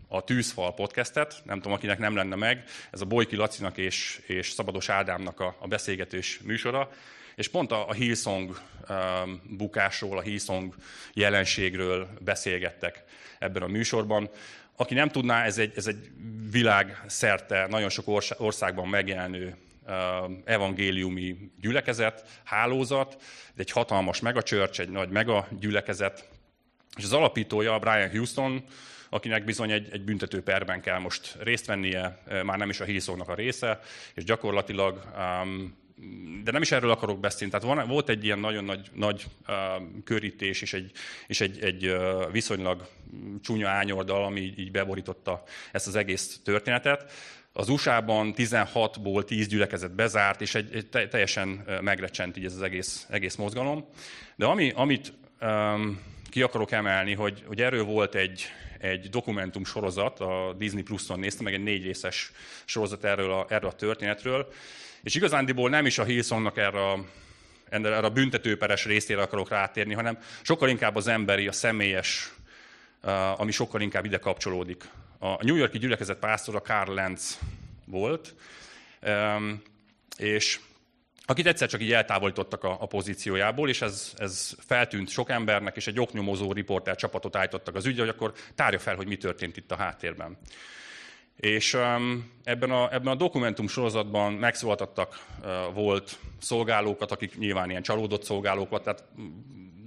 [0.08, 4.50] a Tűzfal podcastet, nem tudom, akinek nem lenne meg, ez a Bolyki Lacinak és, és
[4.50, 6.90] Szabados Ádámnak a, a beszélgetős műsora,
[7.34, 8.60] és pont a, a Hillsong
[9.42, 10.74] bukásról, a Hillsong
[11.12, 13.04] jelenségről beszélgettek
[13.38, 14.30] ebben a műsorban.
[14.76, 16.10] Aki nem tudná, ez egy, ez egy
[16.50, 19.56] világszerte, nagyon sok országban megjelenő
[20.44, 23.22] evangéliumi gyülekezet, hálózat,
[23.56, 26.28] egy hatalmas megachurch, egy nagy mega gyülekezet,
[26.96, 28.64] és az alapítója, Brian Houston,
[29.10, 33.28] akinek bizony egy, egy büntető perben kell most részt vennie, már nem is a Hillsongnak
[33.28, 33.80] a része,
[34.14, 35.00] és gyakorlatilag,
[36.44, 39.26] de nem is erről akarok beszélni, tehát van, volt egy ilyen nagyon nagy, nagy
[40.04, 40.90] körítés, és egy,
[41.26, 41.96] és egy, egy
[42.32, 42.88] viszonylag
[43.42, 47.12] csúnya ányordal, ami így beborította ezt az egész történetet.
[47.58, 53.06] Az USA-ban 16-ból 10 gyülekezet bezárt, és egy, egy teljesen megrecsent így ez az egész,
[53.10, 53.88] egész mozgalom.
[54.34, 58.44] De ami, amit um, ki akarok emelni, hogy, hogy erről volt egy,
[58.78, 62.32] egy dokumentum sorozat, a Disney Plus-on néztem, meg egy négy részes
[62.64, 64.52] sorozat erről a, erről a történetről,
[65.02, 67.04] és igazándiból nem is a Hillsongnak erre a,
[67.68, 72.32] erre a büntetőperes részére akarok rátérni, hanem sokkal inkább az emberi, a személyes,
[73.36, 74.84] ami sokkal inkább ide kapcsolódik
[75.18, 77.38] a New Yorki gyülekezet pásztora Karl Lenz
[77.84, 78.34] volt,
[80.16, 80.60] és
[81.26, 86.00] akit egyszer csak így eltávolítottak a, pozíciójából, és ez, ez feltűnt sok embernek, és egy
[86.00, 89.76] oknyomozó riporter csapatot állítottak az ügyre, hogy akkor tárja fel, hogy mi történt itt a
[89.76, 90.38] háttérben.
[91.36, 91.74] És
[92.44, 95.26] ebben, a, ebben a dokumentum sorozatban megszólaltattak
[95.72, 99.04] volt szolgálókat, akik nyilván ilyen csalódott szolgálók tehát,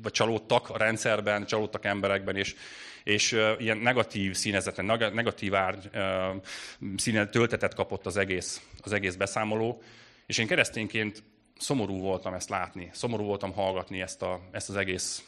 [0.02, 2.56] vagy csalódtak a rendszerben, csalódtak emberekben, és,
[3.04, 9.82] és ilyen negatív színezeten, negatív ár uh, színe, töltetet kapott az egész, az egész beszámoló.
[10.26, 11.24] És én keresztényként
[11.58, 15.24] szomorú voltam ezt látni, szomorú voltam hallgatni ezt, a, ezt az egész,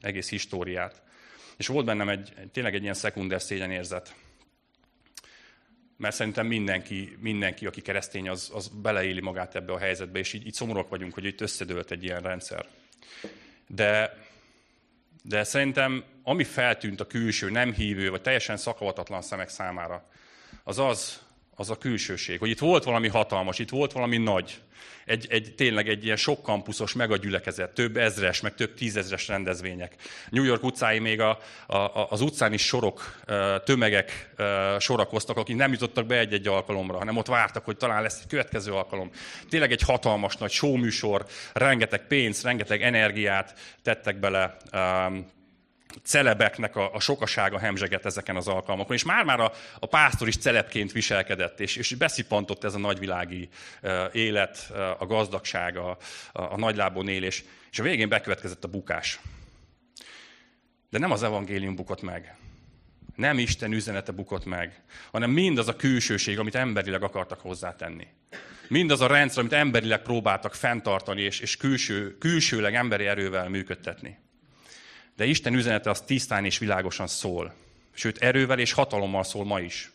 [0.00, 1.02] egész históriát.
[1.56, 4.14] És volt bennem egy, tényleg egy ilyen szekunder szégyenérzet.
[5.96, 10.46] Mert szerintem mindenki, mindenki aki keresztény, az, az beleéli magát ebbe a helyzetbe, és így,
[10.46, 12.66] így szomorúak vagyunk, hogy itt összedőlt egy ilyen rendszer.
[13.66, 14.16] De,
[15.28, 20.08] de szerintem, ami feltűnt a külső, nem hívő, vagy teljesen szakavatatlan szemek számára,
[20.64, 21.25] az az,
[21.56, 24.60] az a külsőség, hogy itt volt valami hatalmas, itt volt valami nagy,
[25.06, 29.94] egy, egy, tényleg egy ilyen sok kampuszos megagyülekezet, több ezres, meg több tízezres rendezvények.
[30.30, 33.20] New York utcái még a, a, az utcán is sorok,
[33.64, 34.30] tömegek
[34.78, 38.72] sorakoztak, akik nem jutottak be egy-egy alkalomra, hanem ott vártak, hogy talán lesz egy következő
[38.72, 39.10] alkalom.
[39.48, 44.56] Tényleg egy hatalmas nagy showműsor, rengeteg pénzt, rengeteg energiát tettek bele
[46.02, 50.92] celebeknek a, a sokasága hemzseget ezeken az alkalmakon, és már-már a, a pásztor is celebként
[50.92, 53.48] viselkedett, és, és beszippantott ez a nagyvilági
[53.82, 58.68] uh, élet, uh, a gazdagság, a, a, a nagylábon élés, és a végén bekövetkezett a
[58.68, 59.20] bukás.
[60.90, 62.36] De nem az evangélium bukott meg.
[63.14, 68.06] Nem Isten üzenete bukott meg, hanem mindaz a külsőség, amit emberileg akartak hozzátenni.
[68.68, 74.18] Mindaz a rendszer, amit emberileg próbáltak fenntartani, és, és külső, külsőleg emberi erővel működtetni.
[75.16, 77.54] De Isten üzenete az tisztán és világosan szól.
[77.94, 79.90] Sőt, erővel és hatalommal szól ma is.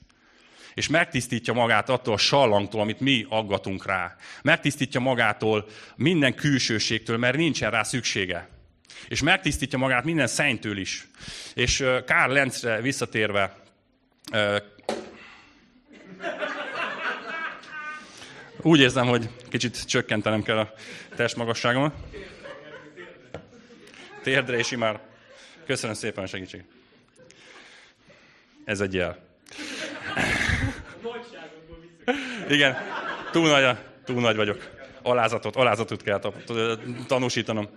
[0.74, 4.16] És megtisztítja magát attól a sallangtól, amit mi aggatunk rá.
[4.42, 8.50] Megtisztítja magától minden külsőségtől, mert nincsen rá szüksége.
[9.08, 11.08] És megtisztítja magát minden szentől is.
[11.54, 13.60] És Kár Lenzre visszatérve,
[18.62, 20.74] úgy érzem, hogy kicsit csökkentenem kell a
[21.16, 21.94] testmagasságomat.
[24.24, 25.11] Térdre és imár.
[25.66, 26.66] Köszönöm szépen a segítséget.
[28.66, 29.18] Ez egy jel.
[32.50, 32.78] Igen,
[33.32, 34.70] túl nagy, túl nagy vagyok.
[35.02, 36.22] Alázatot, alázatot kell
[37.08, 37.70] tanúsítanom.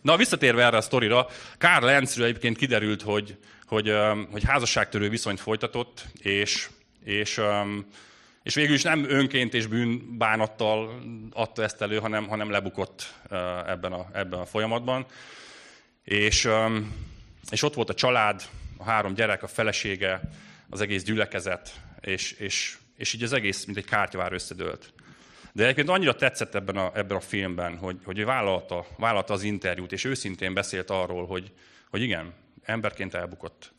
[0.00, 1.26] Na, visszatérve erre a sztorira,
[1.58, 3.94] Karl Lenzről egyébként kiderült, hogy, hogy,
[4.30, 6.68] hogy házasságtörő viszonyt folytatott, és,
[7.04, 7.40] és,
[8.42, 11.02] és végül is nem önként és bűnbánattal
[11.32, 13.14] adta ezt elő, hanem, hanem lebukott
[13.66, 15.06] ebben a, ebben a folyamatban.
[16.06, 16.48] És,
[17.50, 20.20] és ott volt a család, a három gyerek, a felesége,
[20.70, 24.92] az egész gyülekezet, és, és, és így az egész, mint egy kártyavár összedőlt.
[25.52, 29.42] De egyébként annyira tetszett ebben a, ebben a filmben, hogy, hogy ő vállalta, vállalta az
[29.42, 31.52] interjút, és őszintén beszélt arról, hogy,
[31.90, 33.72] hogy igen, emberként elbukott.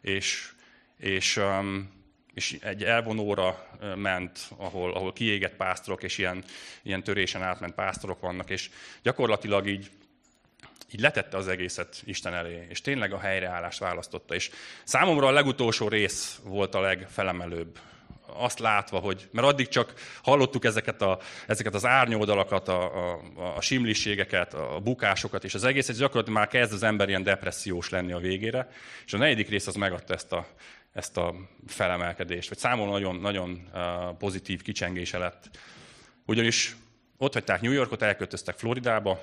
[0.00, 0.52] És,
[0.96, 1.40] és,
[2.34, 6.44] és egy elvonóra ment, ahol, ahol kiégett pásztorok, és ilyen,
[6.82, 8.70] ilyen törésen átment pásztorok vannak, és
[9.02, 9.90] gyakorlatilag így
[10.92, 14.34] így letette az egészet Isten elé, és tényleg a helyreállást választotta.
[14.34, 14.50] És
[14.84, 17.78] számomra a legutolsó rész volt a legfelemelőbb.
[18.34, 23.20] Azt látva, hogy, mert addig csak hallottuk ezeket, a, ezeket az árnyoldalakat, a, a,
[23.56, 27.88] a simliségeket, a bukásokat, és az egész, és gyakorlatilag már kezd az ember ilyen depressziós
[27.88, 28.68] lenni a végére,
[29.06, 30.46] és a negyedik rész az megadta ezt a,
[30.92, 31.34] ezt a
[31.66, 33.68] felemelkedést, vagy számomra nagyon, nagyon
[34.18, 35.50] pozitív kicsengése lett.
[36.26, 36.76] Ugyanis
[37.16, 39.22] ott hagyták New Yorkot, elköltöztek Floridába,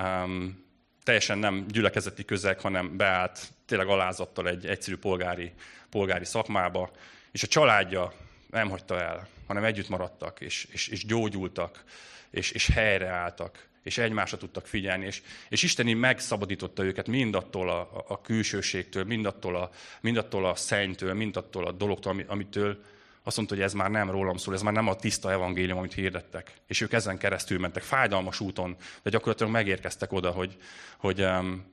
[0.00, 0.64] um,
[1.02, 5.52] teljesen nem gyülekezeti közeg, hanem beállt tényleg alázattal egy egyszerű polgári,
[5.90, 6.90] polgári szakmába,
[7.32, 8.12] és a családja
[8.50, 11.84] nem hagyta el, hanem együtt maradtak, és, és, és gyógyultak,
[12.30, 17.80] és, és helyreálltak, és egymásra tudtak figyelni, és, és Isten így megszabadította őket mindattól a,
[17.80, 22.84] a, a külsőségtől, mindattól a, mindattól a szennytől, mindattól a dologtól, amitől,
[23.26, 25.94] azt mondta, hogy ez már nem rólam szól, ez már nem a tiszta evangélium, amit
[25.94, 26.52] hirdettek.
[26.66, 30.56] És ők ezen keresztül mentek, fájdalmas úton, de gyakorlatilag megérkeztek oda, hogy,
[30.96, 31.64] hogy um,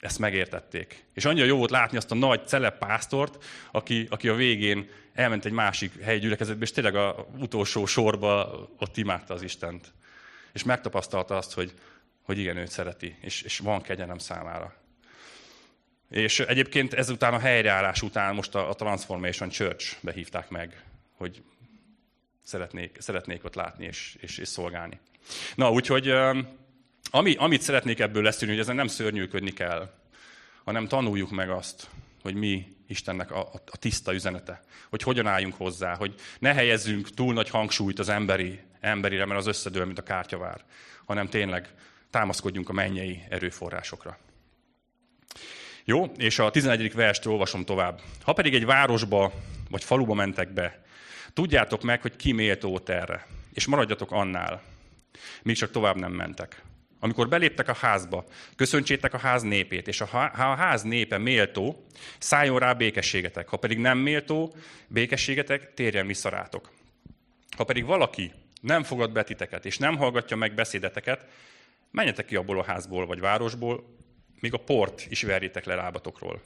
[0.00, 1.04] ezt megértették.
[1.14, 5.52] És annyira jó volt látni azt a nagy celepásztort, aki, aki a végén elment egy
[5.52, 9.92] másik helyi gyülekezetbe, és tényleg a utolsó sorba ott imádta az Istent.
[10.52, 11.72] És megtapasztalta azt, hogy,
[12.22, 14.74] hogy igen, őt szereti, és, és van kegyelem számára.
[16.10, 20.84] És egyébként ezután a helyreállás után most a, a Transformation Church behívták meg
[21.20, 21.42] hogy
[22.42, 25.00] szeretnék, szeretnék ott látni és, és, és szolgálni.
[25.54, 26.12] Na, úgyhogy
[27.10, 29.94] ami, amit szeretnék ebből leszűrni, hogy ezen nem szörnyűködni kell,
[30.64, 31.88] hanem tanuljuk meg azt,
[32.22, 34.62] hogy mi Istennek a, a tiszta üzenete.
[34.90, 39.46] Hogy hogyan álljunk hozzá, hogy ne helyezzünk túl nagy hangsúlyt az emberi, emberire, mert az
[39.46, 40.64] összedől, mint a kártyavár,
[41.04, 41.74] hanem tényleg
[42.10, 44.18] támaszkodjunk a mennyei erőforrásokra.
[45.84, 46.94] Jó, és a 11.
[46.94, 48.00] verst olvasom tovább.
[48.22, 49.32] Ha pedig egy városba
[49.70, 50.82] vagy faluba mentek be,
[51.32, 54.62] tudjátok meg, hogy ki méltó erre, és maradjatok annál,
[55.42, 56.62] míg csak tovább nem mentek.
[57.02, 58.24] Amikor beléptek a házba,
[58.56, 61.86] köszöntsétek a ház népét, és ha a ház népe méltó,
[62.18, 63.48] szálljon rá békességetek.
[63.48, 64.54] Ha pedig nem méltó,
[64.88, 66.70] békességetek, térjen vissza rátok.
[67.56, 71.26] Ha pedig valaki nem fogad be titeket, és nem hallgatja meg beszédeteket,
[71.90, 73.96] menjetek ki abból a házból vagy városból,
[74.40, 76.40] míg a port is verjétek le lábatokról.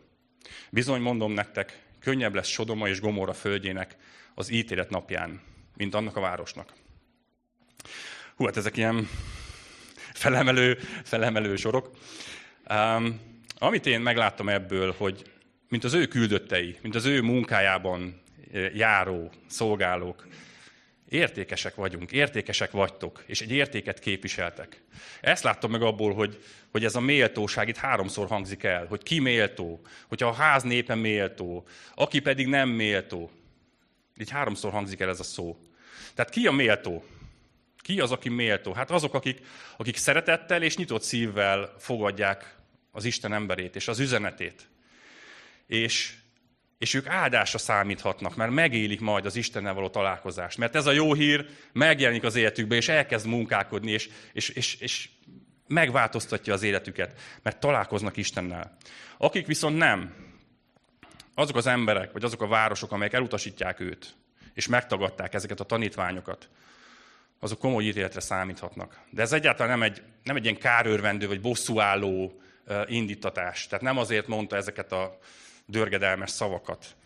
[0.70, 3.96] Bizony mondom nektek, könnyebb lesz Sodoma és Gomorra földjének
[4.34, 5.40] az ítélet napján,
[5.76, 6.72] mint annak a városnak.
[8.36, 9.08] Hú, hát ezek ilyen
[10.12, 11.90] felemelő, felemelő sorok.
[12.70, 13.20] Um,
[13.58, 15.22] amit én megláttam ebből, hogy
[15.68, 18.20] mint az ő küldöttei, mint az ő munkájában
[18.52, 20.26] eh, járó szolgálók,
[21.14, 24.82] értékesek vagyunk, értékesek vagytok, és egy értéket képviseltek.
[25.20, 29.18] Ezt láttam meg abból, hogy, hogy ez a méltóság itt háromszor hangzik el, hogy ki
[29.18, 33.30] méltó, hogyha a ház népe méltó, aki pedig nem méltó.
[34.20, 35.58] Így háromszor hangzik el ez a szó.
[36.14, 37.04] Tehát ki a méltó?
[37.78, 38.72] Ki az, aki méltó?
[38.72, 39.40] Hát azok, akik,
[39.76, 42.56] akik szeretettel és nyitott szívvel fogadják
[42.90, 44.68] az Isten emberét és az üzenetét.
[45.66, 46.14] És,
[46.84, 50.58] és ők áldásra számíthatnak, mert megélik majd az Istennel való találkozást.
[50.58, 55.08] Mert ez a jó hír megjelenik az életükbe, és elkezd munkálkodni, és, és, és, és
[55.66, 58.76] megváltoztatja az életüket, mert találkoznak Istennel.
[59.18, 60.14] Akik viszont nem,
[61.34, 64.14] azok az emberek, vagy azok a városok, amelyek elutasítják őt,
[64.54, 66.48] és megtagadták ezeket a tanítványokat,
[67.40, 69.00] azok komoly ítéletre számíthatnak.
[69.10, 72.40] De ez egyáltalán nem egy, nem egy ilyen kárőrvendő vagy bosszúálló
[72.86, 73.66] indítatás.
[73.66, 75.18] Tehát nem azért mondta ezeket a
[75.66, 76.96] dörgedelmes szavakat,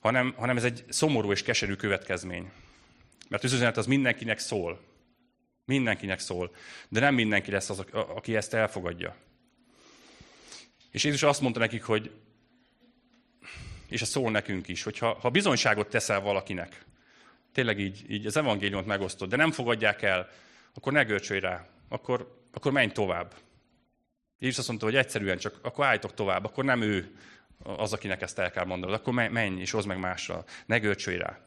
[0.00, 2.50] hanem, hanem ez egy szomorú és keserű következmény.
[3.28, 4.80] Mert az üzenet az mindenkinek szól.
[5.64, 6.54] Mindenkinek szól.
[6.88, 9.16] De nem mindenki lesz az, aki ezt elfogadja.
[10.90, 12.10] És Jézus azt mondta nekik, hogy
[13.88, 16.84] és ez szól nekünk is, hogy ha, ha bizonyságot teszel valakinek,
[17.52, 20.28] tényleg így, így az evangéliumot megosztod, de nem fogadják el,
[20.74, 23.34] akkor ne görcsölj rá, akkor, akkor menj tovább.
[24.38, 27.16] Jézus azt mondta, hogy egyszerűen csak akkor álljatok tovább, akkor nem ő
[27.64, 31.38] az, akinek ezt el kell mondanod, akkor menj és hozd meg másra, ne görcsölj rá.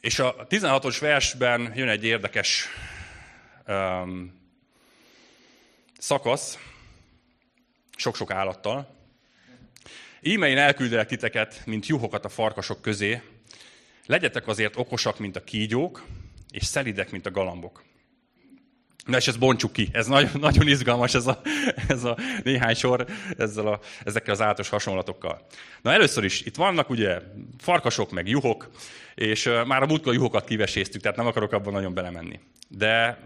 [0.00, 2.68] És a 16-os versben jön egy érdekes
[3.66, 4.40] um,
[5.98, 6.58] szakasz,
[7.96, 9.00] sok-sok állattal.
[10.20, 13.20] Íme én elküldelek titeket, mint juhokat a farkasok közé,
[14.06, 16.04] Legyetek azért okosak, mint a kígyók,
[16.50, 17.82] és szelidek, mint a galambok.
[19.06, 19.88] Na és ezt bontsuk ki.
[19.92, 21.40] Ez nagyon, nagyon izgalmas ez a,
[21.88, 23.06] ez a néhány sor
[23.38, 25.46] ezzel a, ezekkel az általános hasonlatokkal.
[25.82, 27.20] Na először is, itt vannak ugye
[27.58, 28.70] farkasok, meg juhok,
[29.14, 32.40] és már a múltkor juhokat kiveséztük, tehát nem akarok abban nagyon belemenni.
[32.68, 33.18] De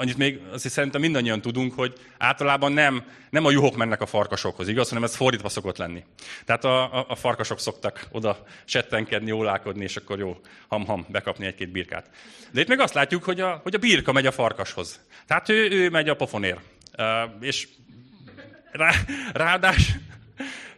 [0.00, 4.68] annyit még is szerintem mindannyian tudunk, hogy általában nem, nem a juhok mennek a farkasokhoz,
[4.68, 6.04] igaz, hanem ez fordítva szokott lenni.
[6.44, 10.36] Tehát a, a, a farkasok szoktak oda settenkedni, ólálkodni, és akkor jó,
[10.68, 12.10] ham-ham, bekapni egy-két birkát.
[12.52, 15.00] De itt meg azt látjuk, hogy a, hogy a birka megy a farkashoz.
[15.26, 16.58] Tehát ő, ő megy a pofonér.
[16.98, 17.06] Uh,
[17.40, 17.68] és
[18.72, 18.92] rá,
[19.32, 19.92] ráadás,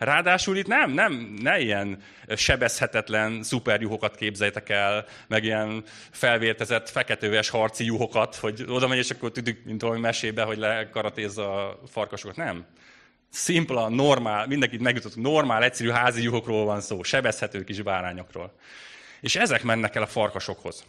[0.04, 1.12] Ráadásul itt nem, nem,
[1.42, 2.02] ne ilyen
[2.36, 9.32] sebezhetetlen szuperjuhokat képzeljétek el, meg ilyen felvértezett feketőves harci juhokat, hogy oda megy, és akkor
[9.32, 12.36] tudjuk, mint valami mesébe, hogy lekaratézza a farkasokat.
[12.36, 12.66] Nem.
[13.30, 18.54] Szimpla, normál, mindenkit megjutott, normál, egyszerű házi juhokról van szó, sebezhető kis bárányokról.
[19.20, 20.84] És ezek mennek el a farkasokhoz.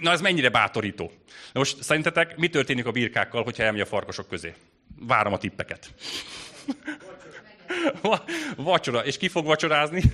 [0.00, 1.12] Na ez mennyire bátorító.
[1.52, 4.54] Na most szerintetek mi történik a birkákkal, hogyha elmegy a farkasok közé?
[4.98, 5.94] Várom a tippeket.
[8.56, 9.04] Vacsora.
[9.04, 10.02] És ki fog vacsorázni?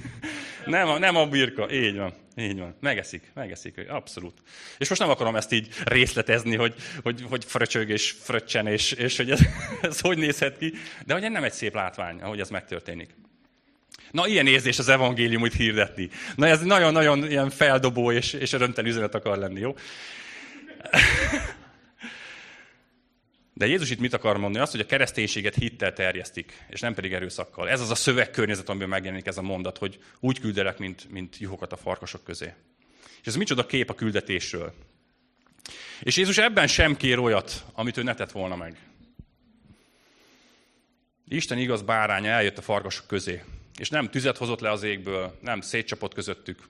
[0.66, 1.70] Nem, a, nem a birka.
[1.70, 2.14] Így van.
[2.36, 2.76] Így van.
[2.80, 3.30] Megeszik.
[3.34, 3.88] Megeszik.
[3.88, 4.34] Abszolút.
[4.78, 9.16] És most nem akarom ezt így részletezni, hogy, hogy, hogy fröcsög és fröccsen, és, és
[9.16, 9.40] hogy ez,
[9.82, 10.72] ez hogy nézhet ki.
[11.04, 13.14] De hogy nem egy szép látvány, ahogy ez megtörténik.
[14.10, 16.10] Na, ilyen érzés az evangéliumot hirdetni.
[16.34, 19.74] Na, ez nagyon-nagyon ilyen feldobó és, és örömteli üzenet akar lenni, jó?
[23.56, 24.62] De Jézus itt mit akar mondani?
[24.62, 27.68] Azt, hogy a kereszténységet hittel terjesztik, és nem pedig erőszakkal.
[27.68, 31.72] Ez az a szövegkörnyezet, amiben megjelenik ez a mondat, hogy úgy küldelek, mint, mint juhokat
[31.72, 32.52] a farkasok közé.
[33.20, 34.74] És ez micsoda kép a küldetésről.
[36.00, 38.78] És Jézus ebben sem kér olyat, amit ő ne tett volna meg.
[41.28, 43.42] Isten igaz báránya eljött a farkasok közé,
[43.78, 46.68] és nem tüzet hozott le az égből, nem szétcsapott közöttük,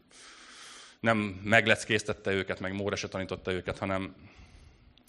[1.01, 4.15] nem megleckéztette őket, meg Móra se tanította őket, hanem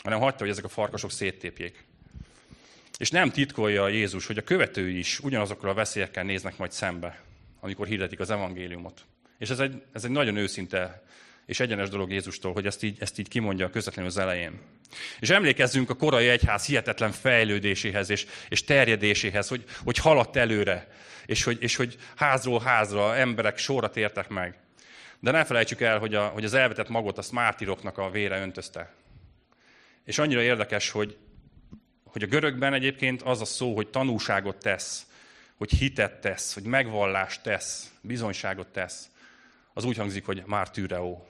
[0.04, 1.86] hanem hagyta, hogy ezek a farkasok széttépjék.
[2.98, 7.22] És nem titkolja Jézus, hogy a követői is ugyanazokkal a veszélyekkel néznek majd szembe,
[7.60, 9.06] amikor hirdetik az evangéliumot.
[9.38, 11.04] És ez egy, ez egy nagyon őszinte
[11.48, 14.60] és egyenes dolog Jézustól, hogy ezt így, ezt így kimondja közvetlenül az elején.
[15.20, 20.88] És emlékezzünk a korai egyház hihetetlen fejlődéséhez és, és terjedéséhez, hogy, hogy haladt előre,
[21.26, 24.56] és hogy, és hogy házról házra emberek sorra tértek meg.
[25.20, 28.94] De ne felejtsük el, hogy, a, hogy az elvetett magot azt mártiroknak a vére öntözte.
[30.08, 31.18] És annyira érdekes, hogy,
[32.04, 35.06] hogy a görögben egyébként az a szó, hogy tanúságot tesz,
[35.58, 39.10] hogy hitet tesz, hogy megvallást tesz, bizonyságot tesz,
[39.74, 41.28] az úgy hangzik, hogy mártűreó.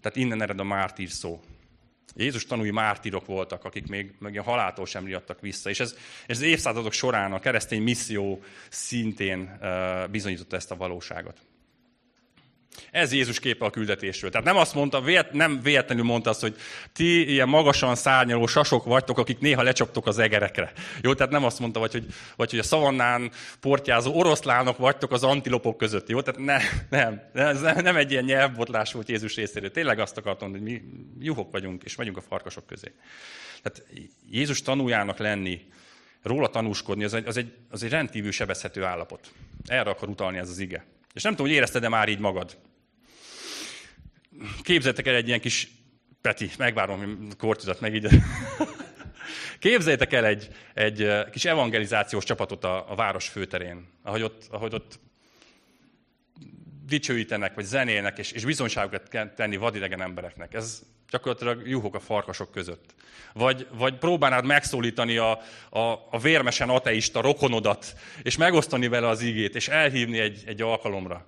[0.00, 1.40] Tehát innen ered a mártír szó.
[2.14, 5.70] Jézus tanúi mártírok voltak, akik még, még a haláltól sem riadtak vissza.
[5.70, 5.96] És ez,
[6.26, 11.40] ez évszázadok során a keresztény misszió szintén uh, bizonyította ezt a valóságot.
[12.90, 14.30] Ez Jézus képe a küldetésről.
[14.30, 15.02] Tehát nem azt mondta,
[15.32, 16.56] nem véletlenül mondta azt, hogy
[16.92, 20.72] ti ilyen magasan szárnyaló sasok vagytok, akik néha lecsaptok az egerekre.
[21.02, 22.06] Jó, tehát nem azt mondta, vagy hogy,
[22.36, 26.08] vagy, hogy a szavannán portyázó oroszlánok vagytok az antilopok között.
[26.08, 26.58] Jó, tehát ne,
[26.98, 29.70] nem, ez nem egy ilyen nyelvbotlás volt Jézus részéről.
[29.70, 30.82] Tényleg azt akartam, hogy mi
[31.18, 32.92] juhok vagyunk, és megyünk a farkasok közé.
[33.62, 33.82] Tehát
[34.30, 35.60] Jézus tanújának lenni,
[36.22, 39.32] róla tanúskodni, az egy, az egy, az egy rendkívül sebezhető állapot.
[39.66, 40.84] Erre akar utalni ez az ige.
[41.16, 42.56] És nem tudom, hogy érezted-e már így magad.
[44.62, 45.70] Képzeljétek el egy ilyen kis,
[46.20, 48.08] Peti, megvárom, kortizat meg így.
[49.58, 54.98] Képzeljétek el egy, egy kis evangelizációs csapatot a, a város főterén, ahogy ott, ahogy ott
[56.86, 60.54] dicsőítenek, vagy zenélnek, és, és bizonyságokat kell tenni vadidegen embereknek.
[60.54, 62.94] Ez gyakorlatilag juhok a farkasok között.
[63.32, 65.30] Vagy, vagy próbálnád megszólítani a,
[65.70, 65.80] a,
[66.10, 71.26] a vérmesen ateista rokonodat, és megosztani vele az igét, és elhívni egy, egy alkalomra.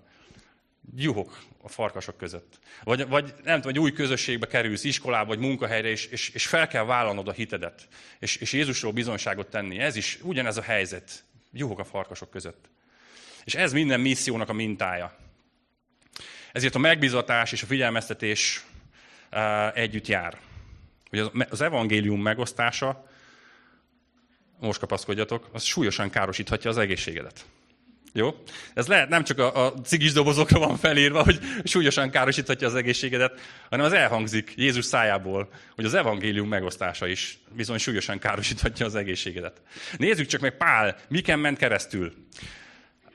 [0.96, 2.58] Juhok a farkasok között.
[2.84, 6.68] Vagy, vagy nem tudom, egy új közösségbe kerülsz, iskolába, vagy munkahelyre, és, és, és fel
[6.68, 7.88] kell vállalnod a hitedet,
[8.18, 9.78] és, és Jézusról bizonyságot tenni.
[9.78, 11.24] Ez is ugyanez a helyzet.
[11.52, 12.68] Juhok a farkasok között.
[13.44, 15.27] És ez minden missziónak a mintája.
[16.52, 18.64] Ezért a megbizatás és a figyelmeztetés
[19.74, 20.38] együtt jár.
[21.10, 23.06] Hogy az evangélium megosztása,
[24.60, 27.46] most kapaszkodjatok, az súlyosan károsíthatja az egészségedet.
[28.12, 28.42] Jó?
[28.74, 33.40] Ez lehet nem csak a, a cigis dobozokra van felírva, hogy súlyosan károsíthatja az egészségedet,
[33.70, 39.62] hanem az elhangzik Jézus szájából, hogy az evangélium megosztása is bizony súlyosan károsíthatja az egészségedet.
[39.96, 42.12] Nézzük csak meg Pál, miken ment keresztül.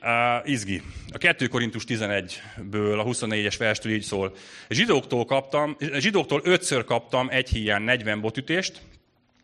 [0.04, 0.82] Uh, izgi.
[1.12, 4.34] A 2 Korintus 11-ből, a 24-es verstől így szól.
[4.68, 8.80] Zsidóktól kaptam, zsidóktól ötször kaptam egy híján 40 botütést,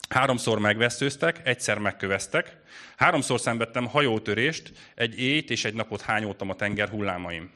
[0.09, 2.57] háromszor megveszőztek, egyszer megköveztek,
[2.97, 7.51] háromszor szenvedtem hajótörést, egy ét és egy napot hányoltam a tenger hullámaim.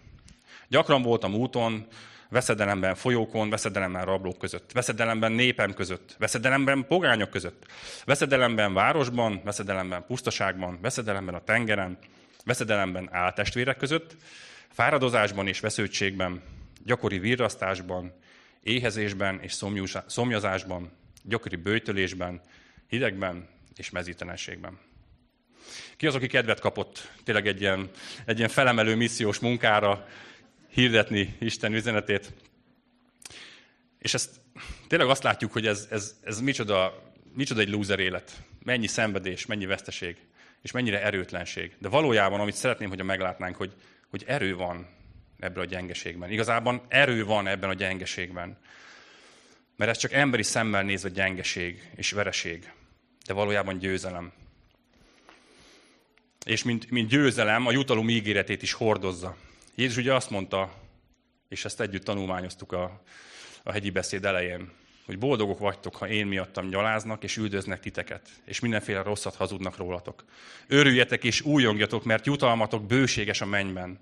[0.68, 1.86] Gyakran voltam úton,
[2.28, 7.66] veszedelemben folyókon, veszedelemben rablók között, veszedelemben népem között, veszedelemben pogányok között,
[8.04, 11.98] veszedelemben városban, veszedelemben pusztaságban, veszedelemben a tengeren,
[12.44, 14.16] veszedelemben áltestvérek között,
[14.68, 16.42] fáradozásban és vesződtségben,
[16.84, 18.12] gyakori virrasztásban,
[18.62, 19.56] éhezésben és
[20.06, 20.90] szomjazásban,
[21.22, 22.40] gyakori bőtölésben,
[22.86, 24.78] hidegben és mezítenességben.
[25.96, 27.90] Ki az, aki kedvet kapott tényleg egy ilyen,
[28.24, 30.06] egy ilyen felemelő missziós munkára
[30.68, 32.32] hirdetni Isten üzenetét?
[33.98, 34.40] És ezt
[34.88, 38.42] tényleg azt látjuk, hogy ez, ez, ez micsoda, micsoda egy lúzer élet.
[38.62, 40.16] Mennyi szenvedés, mennyi veszteség
[40.64, 41.76] és mennyire erőtlenség.
[41.78, 43.72] De valójában, amit szeretném, hogy meglátnánk, hogy,
[44.10, 44.88] hogy erő van
[45.38, 46.30] ebben a gyengeségben.
[46.30, 48.58] Igazában erő van ebben a gyengeségben.
[49.76, 52.72] Mert ez csak emberi szemmel nézve gyengeség és vereség.
[53.26, 54.32] De valójában győzelem.
[56.44, 59.36] És mint, mint győzelem a jutalom ígéretét is hordozza.
[59.74, 60.74] Jézus ugye azt mondta,
[61.48, 63.02] és ezt együtt tanulmányoztuk a,
[63.62, 64.72] a hegyi beszéd elején,
[65.06, 70.24] hogy boldogok vagytok, ha én miattam gyaláznak, és üldöznek titeket, és mindenféle rosszat hazudnak rólatok.
[70.66, 73.98] Örüljetek és újongjatok, mert jutalmatok bőséges a mennyben.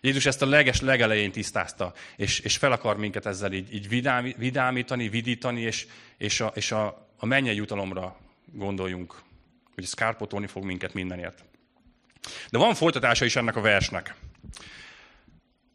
[0.00, 4.32] Jézus ezt a leges legelején tisztázta, és, és fel akar minket ezzel így, így vidám,
[4.36, 8.16] vidámítani, vidítani, és, és, a, és a, a mennyei jutalomra
[8.52, 9.22] gondoljunk,
[9.74, 11.44] hogy ez kárpotolni fog minket mindenért.
[12.50, 14.14] De van folytatása is ennek a versnek.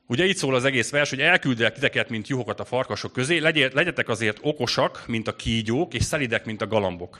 [0.09, 3.37] Ugye így szól az egész vers, hogy elküldelek titeket, mint juhokat a farkasok közé,
[3.73, 7.19] legyetek azért okosak, mint a kígyók, és szelidek, mint a galambok.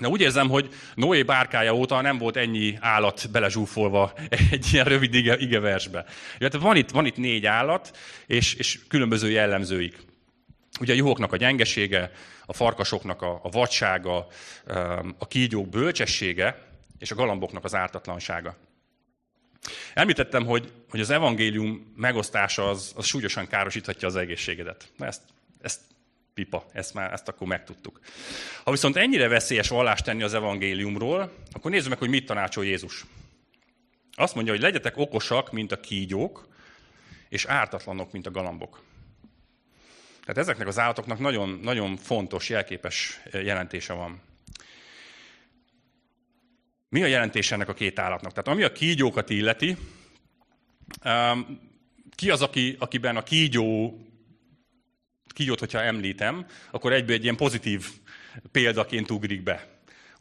[0.00, 4.12] De úgy érzem, hogy Noé bárkája óta nem volt ennyi állat belezsúfolva
[4.50, 6.04] egy ilyen rövid ige, igeversbe.
[6.38, 7.96] Illetve van itt, van itt négy állat,
[8.26, 9.96] és, és különböző jellemzőik.
[10.80, 12.10] Ugye a juhoknak a gyengesége,
[12.46, 14.26] a farkasoknak a, a vadsága,
[15.18, 16.58] a kígyók bölcsessége,
[16.98, 18.56] és a galamboknak az ártatlansága.
[19.94, 24.92] Említettem, hogy, hogy az evangélium megosztása az, az súlyosan károsíthatja az egészségedet.
[24.98, 25.22] Ezt,
[25.60, 25.80] ezt
[26.34, 28.00] pipa, ezt, már, ezt akkor megtudtuk.
[28.64, 33.04] Ha viszont ennyire veszélyes vallást tenni az evangéliumról, akkor nézzük meg, hogy mit tanácsol Jézus.
[34.14, 36.48] Azt mondja, hogy legyetek okosak, mint a kígyók,
[37.28, 38.82] és ártatlanok, mint a galambok.
[40.20, 44.20] Tehát ezeknek az állatoknak nagyon, nagyon fontos, jelképes jelentése van.
[46.92, 48.32] Mi a jelentés ennek a két állatnak?
[48.32, 49.76] Tehát ami a kígyókat illeti,
[51.04, 51.60] um,
[52.14, 53.98] ki az, aki, akiben a kígyó,
[55.26, 57.90] kígyót, hogyha említem, akkor egyből egy ilyen pozitív
[58.50, 59.71] példaként ugrik be.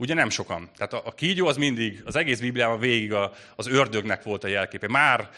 [0.02, 0.70] Ugye nem sokan.
[0.76, 4.48] Tehát a, a kígyó az mindig, az egész Bibliában végig a, az ördögnek volt a
[4.48, 4.88] jelképe.
[4.88, 5.30] Már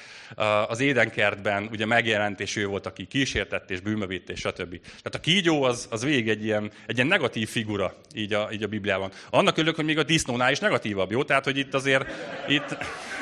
[0.68, 4.80] az édenkertben ugye megjelent, és ő volt, aki kísértett, és bűnbevitt, és stb.
[4.80, 8.64] Tehát a kígyó az, az végig egy ilyen, egy ilyen negatív figura így a, így
[8.64, 9.12] a Bibliában.
[9.30, 11.24] Annak örülök, hogy még a disznónál is negatívabb, jó?
[11.24, 12.06] Tehát, hogy itt azért,
[12.48, 12.78] itt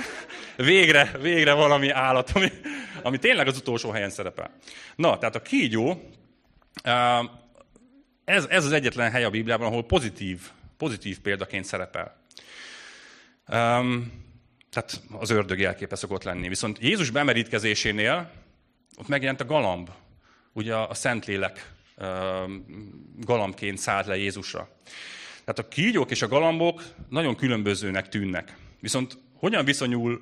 [0.56, 2.52] végre, végre valami állat, ami,
[3.04, 4.52] ami tényleg az utolsó helyen szerepel.
[4.96, 6.10] Na, tehát a kígyó,
[8.26, 10.40] ez, ez az egyetlen hely a Bibliában, ahol pozitív
[10.82, 12.26] pozitív példaként szerepel.
[13.48, 14.12] Um,
[14.70, 16.48] tehát az ördög jelképe szokott lenni.
[16.48, 18.32] Viszont Jézus bemerítkezésénél
[18.98, 19.90] ott megjelent a galamb.
[20.54, 22.66] Ugye a Szentlélek um,
[23.20, 24.70] galambként szállt le Jézusra.
[25.44, 28.56] Tehát a kígyók és a galambok nagyon különbözőnek tűnnek.
[28.80, 30.22] Viszont hogyan viszonyul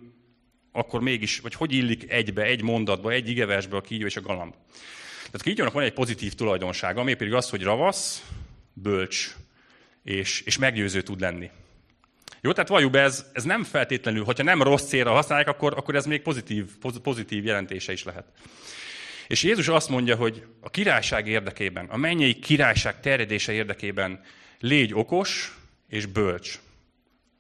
[0.72, 4.54] akkor mégis, vagy hogy illik egybe, egy mondatba, egy igevesbe a kígyó és a galamb?
[5.18, 8.24] Tehát a kígyónak van egy pozitív tulajdonsága, ami pedig az, hogy ravasz,
[8.74, 9.36] bölcs,
[10.10, 11.50] és, és meggyőző tud lenni.
[12.42, 15.96] Jó, tehát valljuk be, ez, ez nem feltétlenül, hogyha nem rossz célra használják, akkor, akkor
[15.96, 16.66] ez még pozitív,
[17.04, 18.26] pozitív jelentése is lehet.
[19.28, 24.22] És Jézus azt mondja, hogy a királyság érdekében, a mennyei királyság terjedése érdekében
[24.60, 25.58] légy okos
[25.88, 26.60] és bölcs.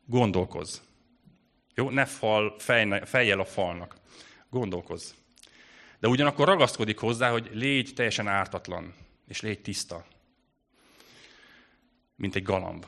[0.06, 0.78] Gondolkozz.
[1.76, 3.96] Jó, ne fal, fej, fejjel a falnak.
[4.50, 5.12] Gondolkozz.
[6.00, 8.94] De ugyanakkor ragaszkodik hozzá, hogy légy teljesen ártatlan,
[9.28, 10.06] és légy tiszta
[12.20, 12.86] mint egy galamb.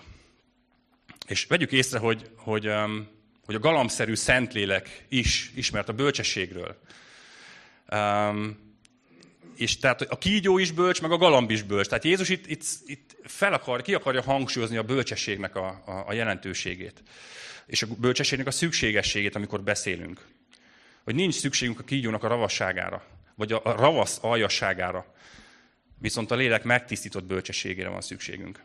[1.28, 3.08] És vegyük észre, hogy, hogy, um,
[3.46, 6.80] hogy a galambszerű szentlélek is ismert a bölcsességről.
[7.92, 8.70] Um,
[9.56, 11.88] és tehát a kígyó is bölcs, meg a galamb is bölcs.
[11.88, 16.14] Tehát Jézus itt, itt, itt fel akar, ki akarja hangsúlyozni a bölcsességnek a, a, a
[16.14, 17.04] jelentőségét.
[17.66, 20.26] És a bölcsességnek a szükségességét, amikor beszélünk.
[21.04, 23.04] Hogy nincs szükségünk a kígyónak a ravasságára,
[23.36, 25.14] vagy a, a ravasz aljasságára.
[26.00, 28.60] Viszont a lélek megtisztított bölcsességére van szükségünk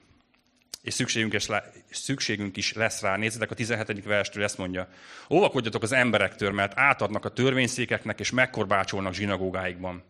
[0.86, 1.48] és szükségünk is,
[1.90, 3.16] szükségünk is lesz rá.
[3.16, 4.04] Nézzétek, a 17.
[4.04, 4.88] verstől ezt mondja.
[5.30, 10.02] Óvakodjatok az emberektől, mert átadnak a törvényszékeknek, és megkorbácsolnak zsinagógáikban.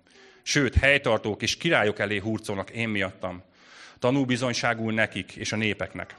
[0.43, 3.43] Sőt, helytartók és királyok elé hurcolnak én miattam.
[3.99, 6.17] Tanúbizonyságul nekik és a népeknek.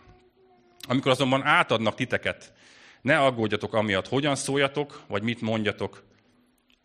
[0.88, 2.53] Amikor azonban átadnak titeket,
[3.01, 6.03] ne aggódjatok amiatt, hogyan szóljatok, vagy mit mondjatok,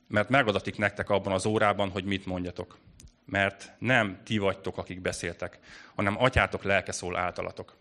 [0.08, 2.78] mert megadatik nektek abban az órában, hogy mit mondjatok
[3.24, 5.58] mert nem ti vagytok, akik beszéltek,
[5.94, 7.76] hanem atyátok lelke szól általatok.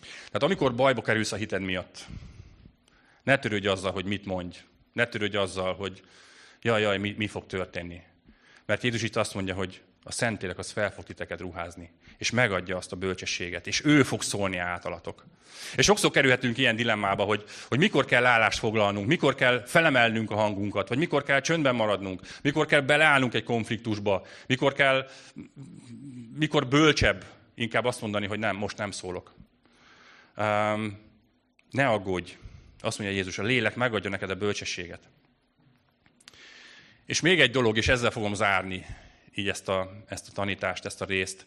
[0.00, 2.06] Tehát amikor bajba kerülsz a hited miatt,
[3.22, 4.58] ne törődj azzal, hogy mit mondj.
[4.92, 6.02] Ne törődj azzal, hogy
[6.60, 8.02] jaj, jaj, mi, mi fog történni.
[8.66, 12.76] Mert Jézus itt azt mondja, hogy a Szentlélek az fel fog titeket ruházni, és megadja
[12.76, 15.26] azt a bölcsességet, és ő fog szólni átalatok.
[15.76, 20.34] És sokszor kerülhetünk ilyen dilemmába, hogy, hogy mikor kell állást foglalnunk, mikor kell felemelnünk a
[20.34, 25.08] hangunkat, vagy mikor kell csöndben maradnunk, mikor kell beleállnunk egy konfliktusba, mikor kell,
[26.38, 27.24] mikor bölcsebb
[27.54, 29.34] inkább azt mondani, hogy nem, most nem szólok.
[30.36, 30.98] Um,
[31.70, 32.36] ne aggódj,
[32.80, 35.00] azt mondja Jézus, a lélek megadja neked a bölcsességet.
[37.06, 38.86] És még egy dolog, és ezzel fogom zárni
[39.34, 41.46] így ezt a, ezt a tanítást, ezt a részt,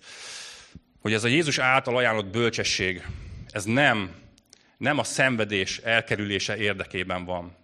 [1.01, 3.05] hogy ez a Jézus által ajánlott bölcsesség,
[3.49, 4.15] ez nem,
[4.77, 7.55] nem a szenvedés elkerülése érdekében van.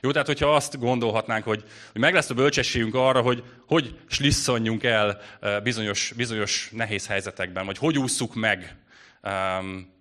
[0.00, 4.84] Jó, tehát hogyha azt gondolhatnánk, hogy, hogy meg lesz a bölcsességünk arra, hogy hogy slisszonjunk
[4.84, 8.76] el eh, bizonyos, bizonyos nehéz helyzetekben, vagy hogy ússzuk meg
[9.22, 9.96] um,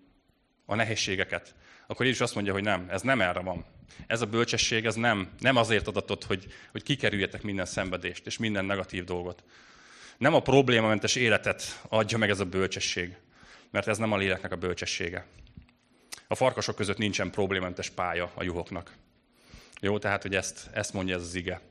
[0.66, 1.56] a nehézségeket,
[1.88, 3.66] akkor Jézus azt mondja, hogy nem, ez nem erre van.
[4.08, 8.66] Ez a bölcsesség, ez nem, nem azért adatott, hogy, hogy kikerüljetek minden szenvedést és minden
[8.66, 9.44] negatív dolgot,
[10.18, 13.16] nem a problémamentes életet adja meg ez a bölcsesség,
[13.72, 15.26] mert ez nem a léleknek a bölcsessége.
[16.28, 18.96] A farkasok között nincsen problémamentes pálya a juhoknak.
[19.82, 21.62] Jó, tehát, hogy ezt, ezt mondja ez az ige.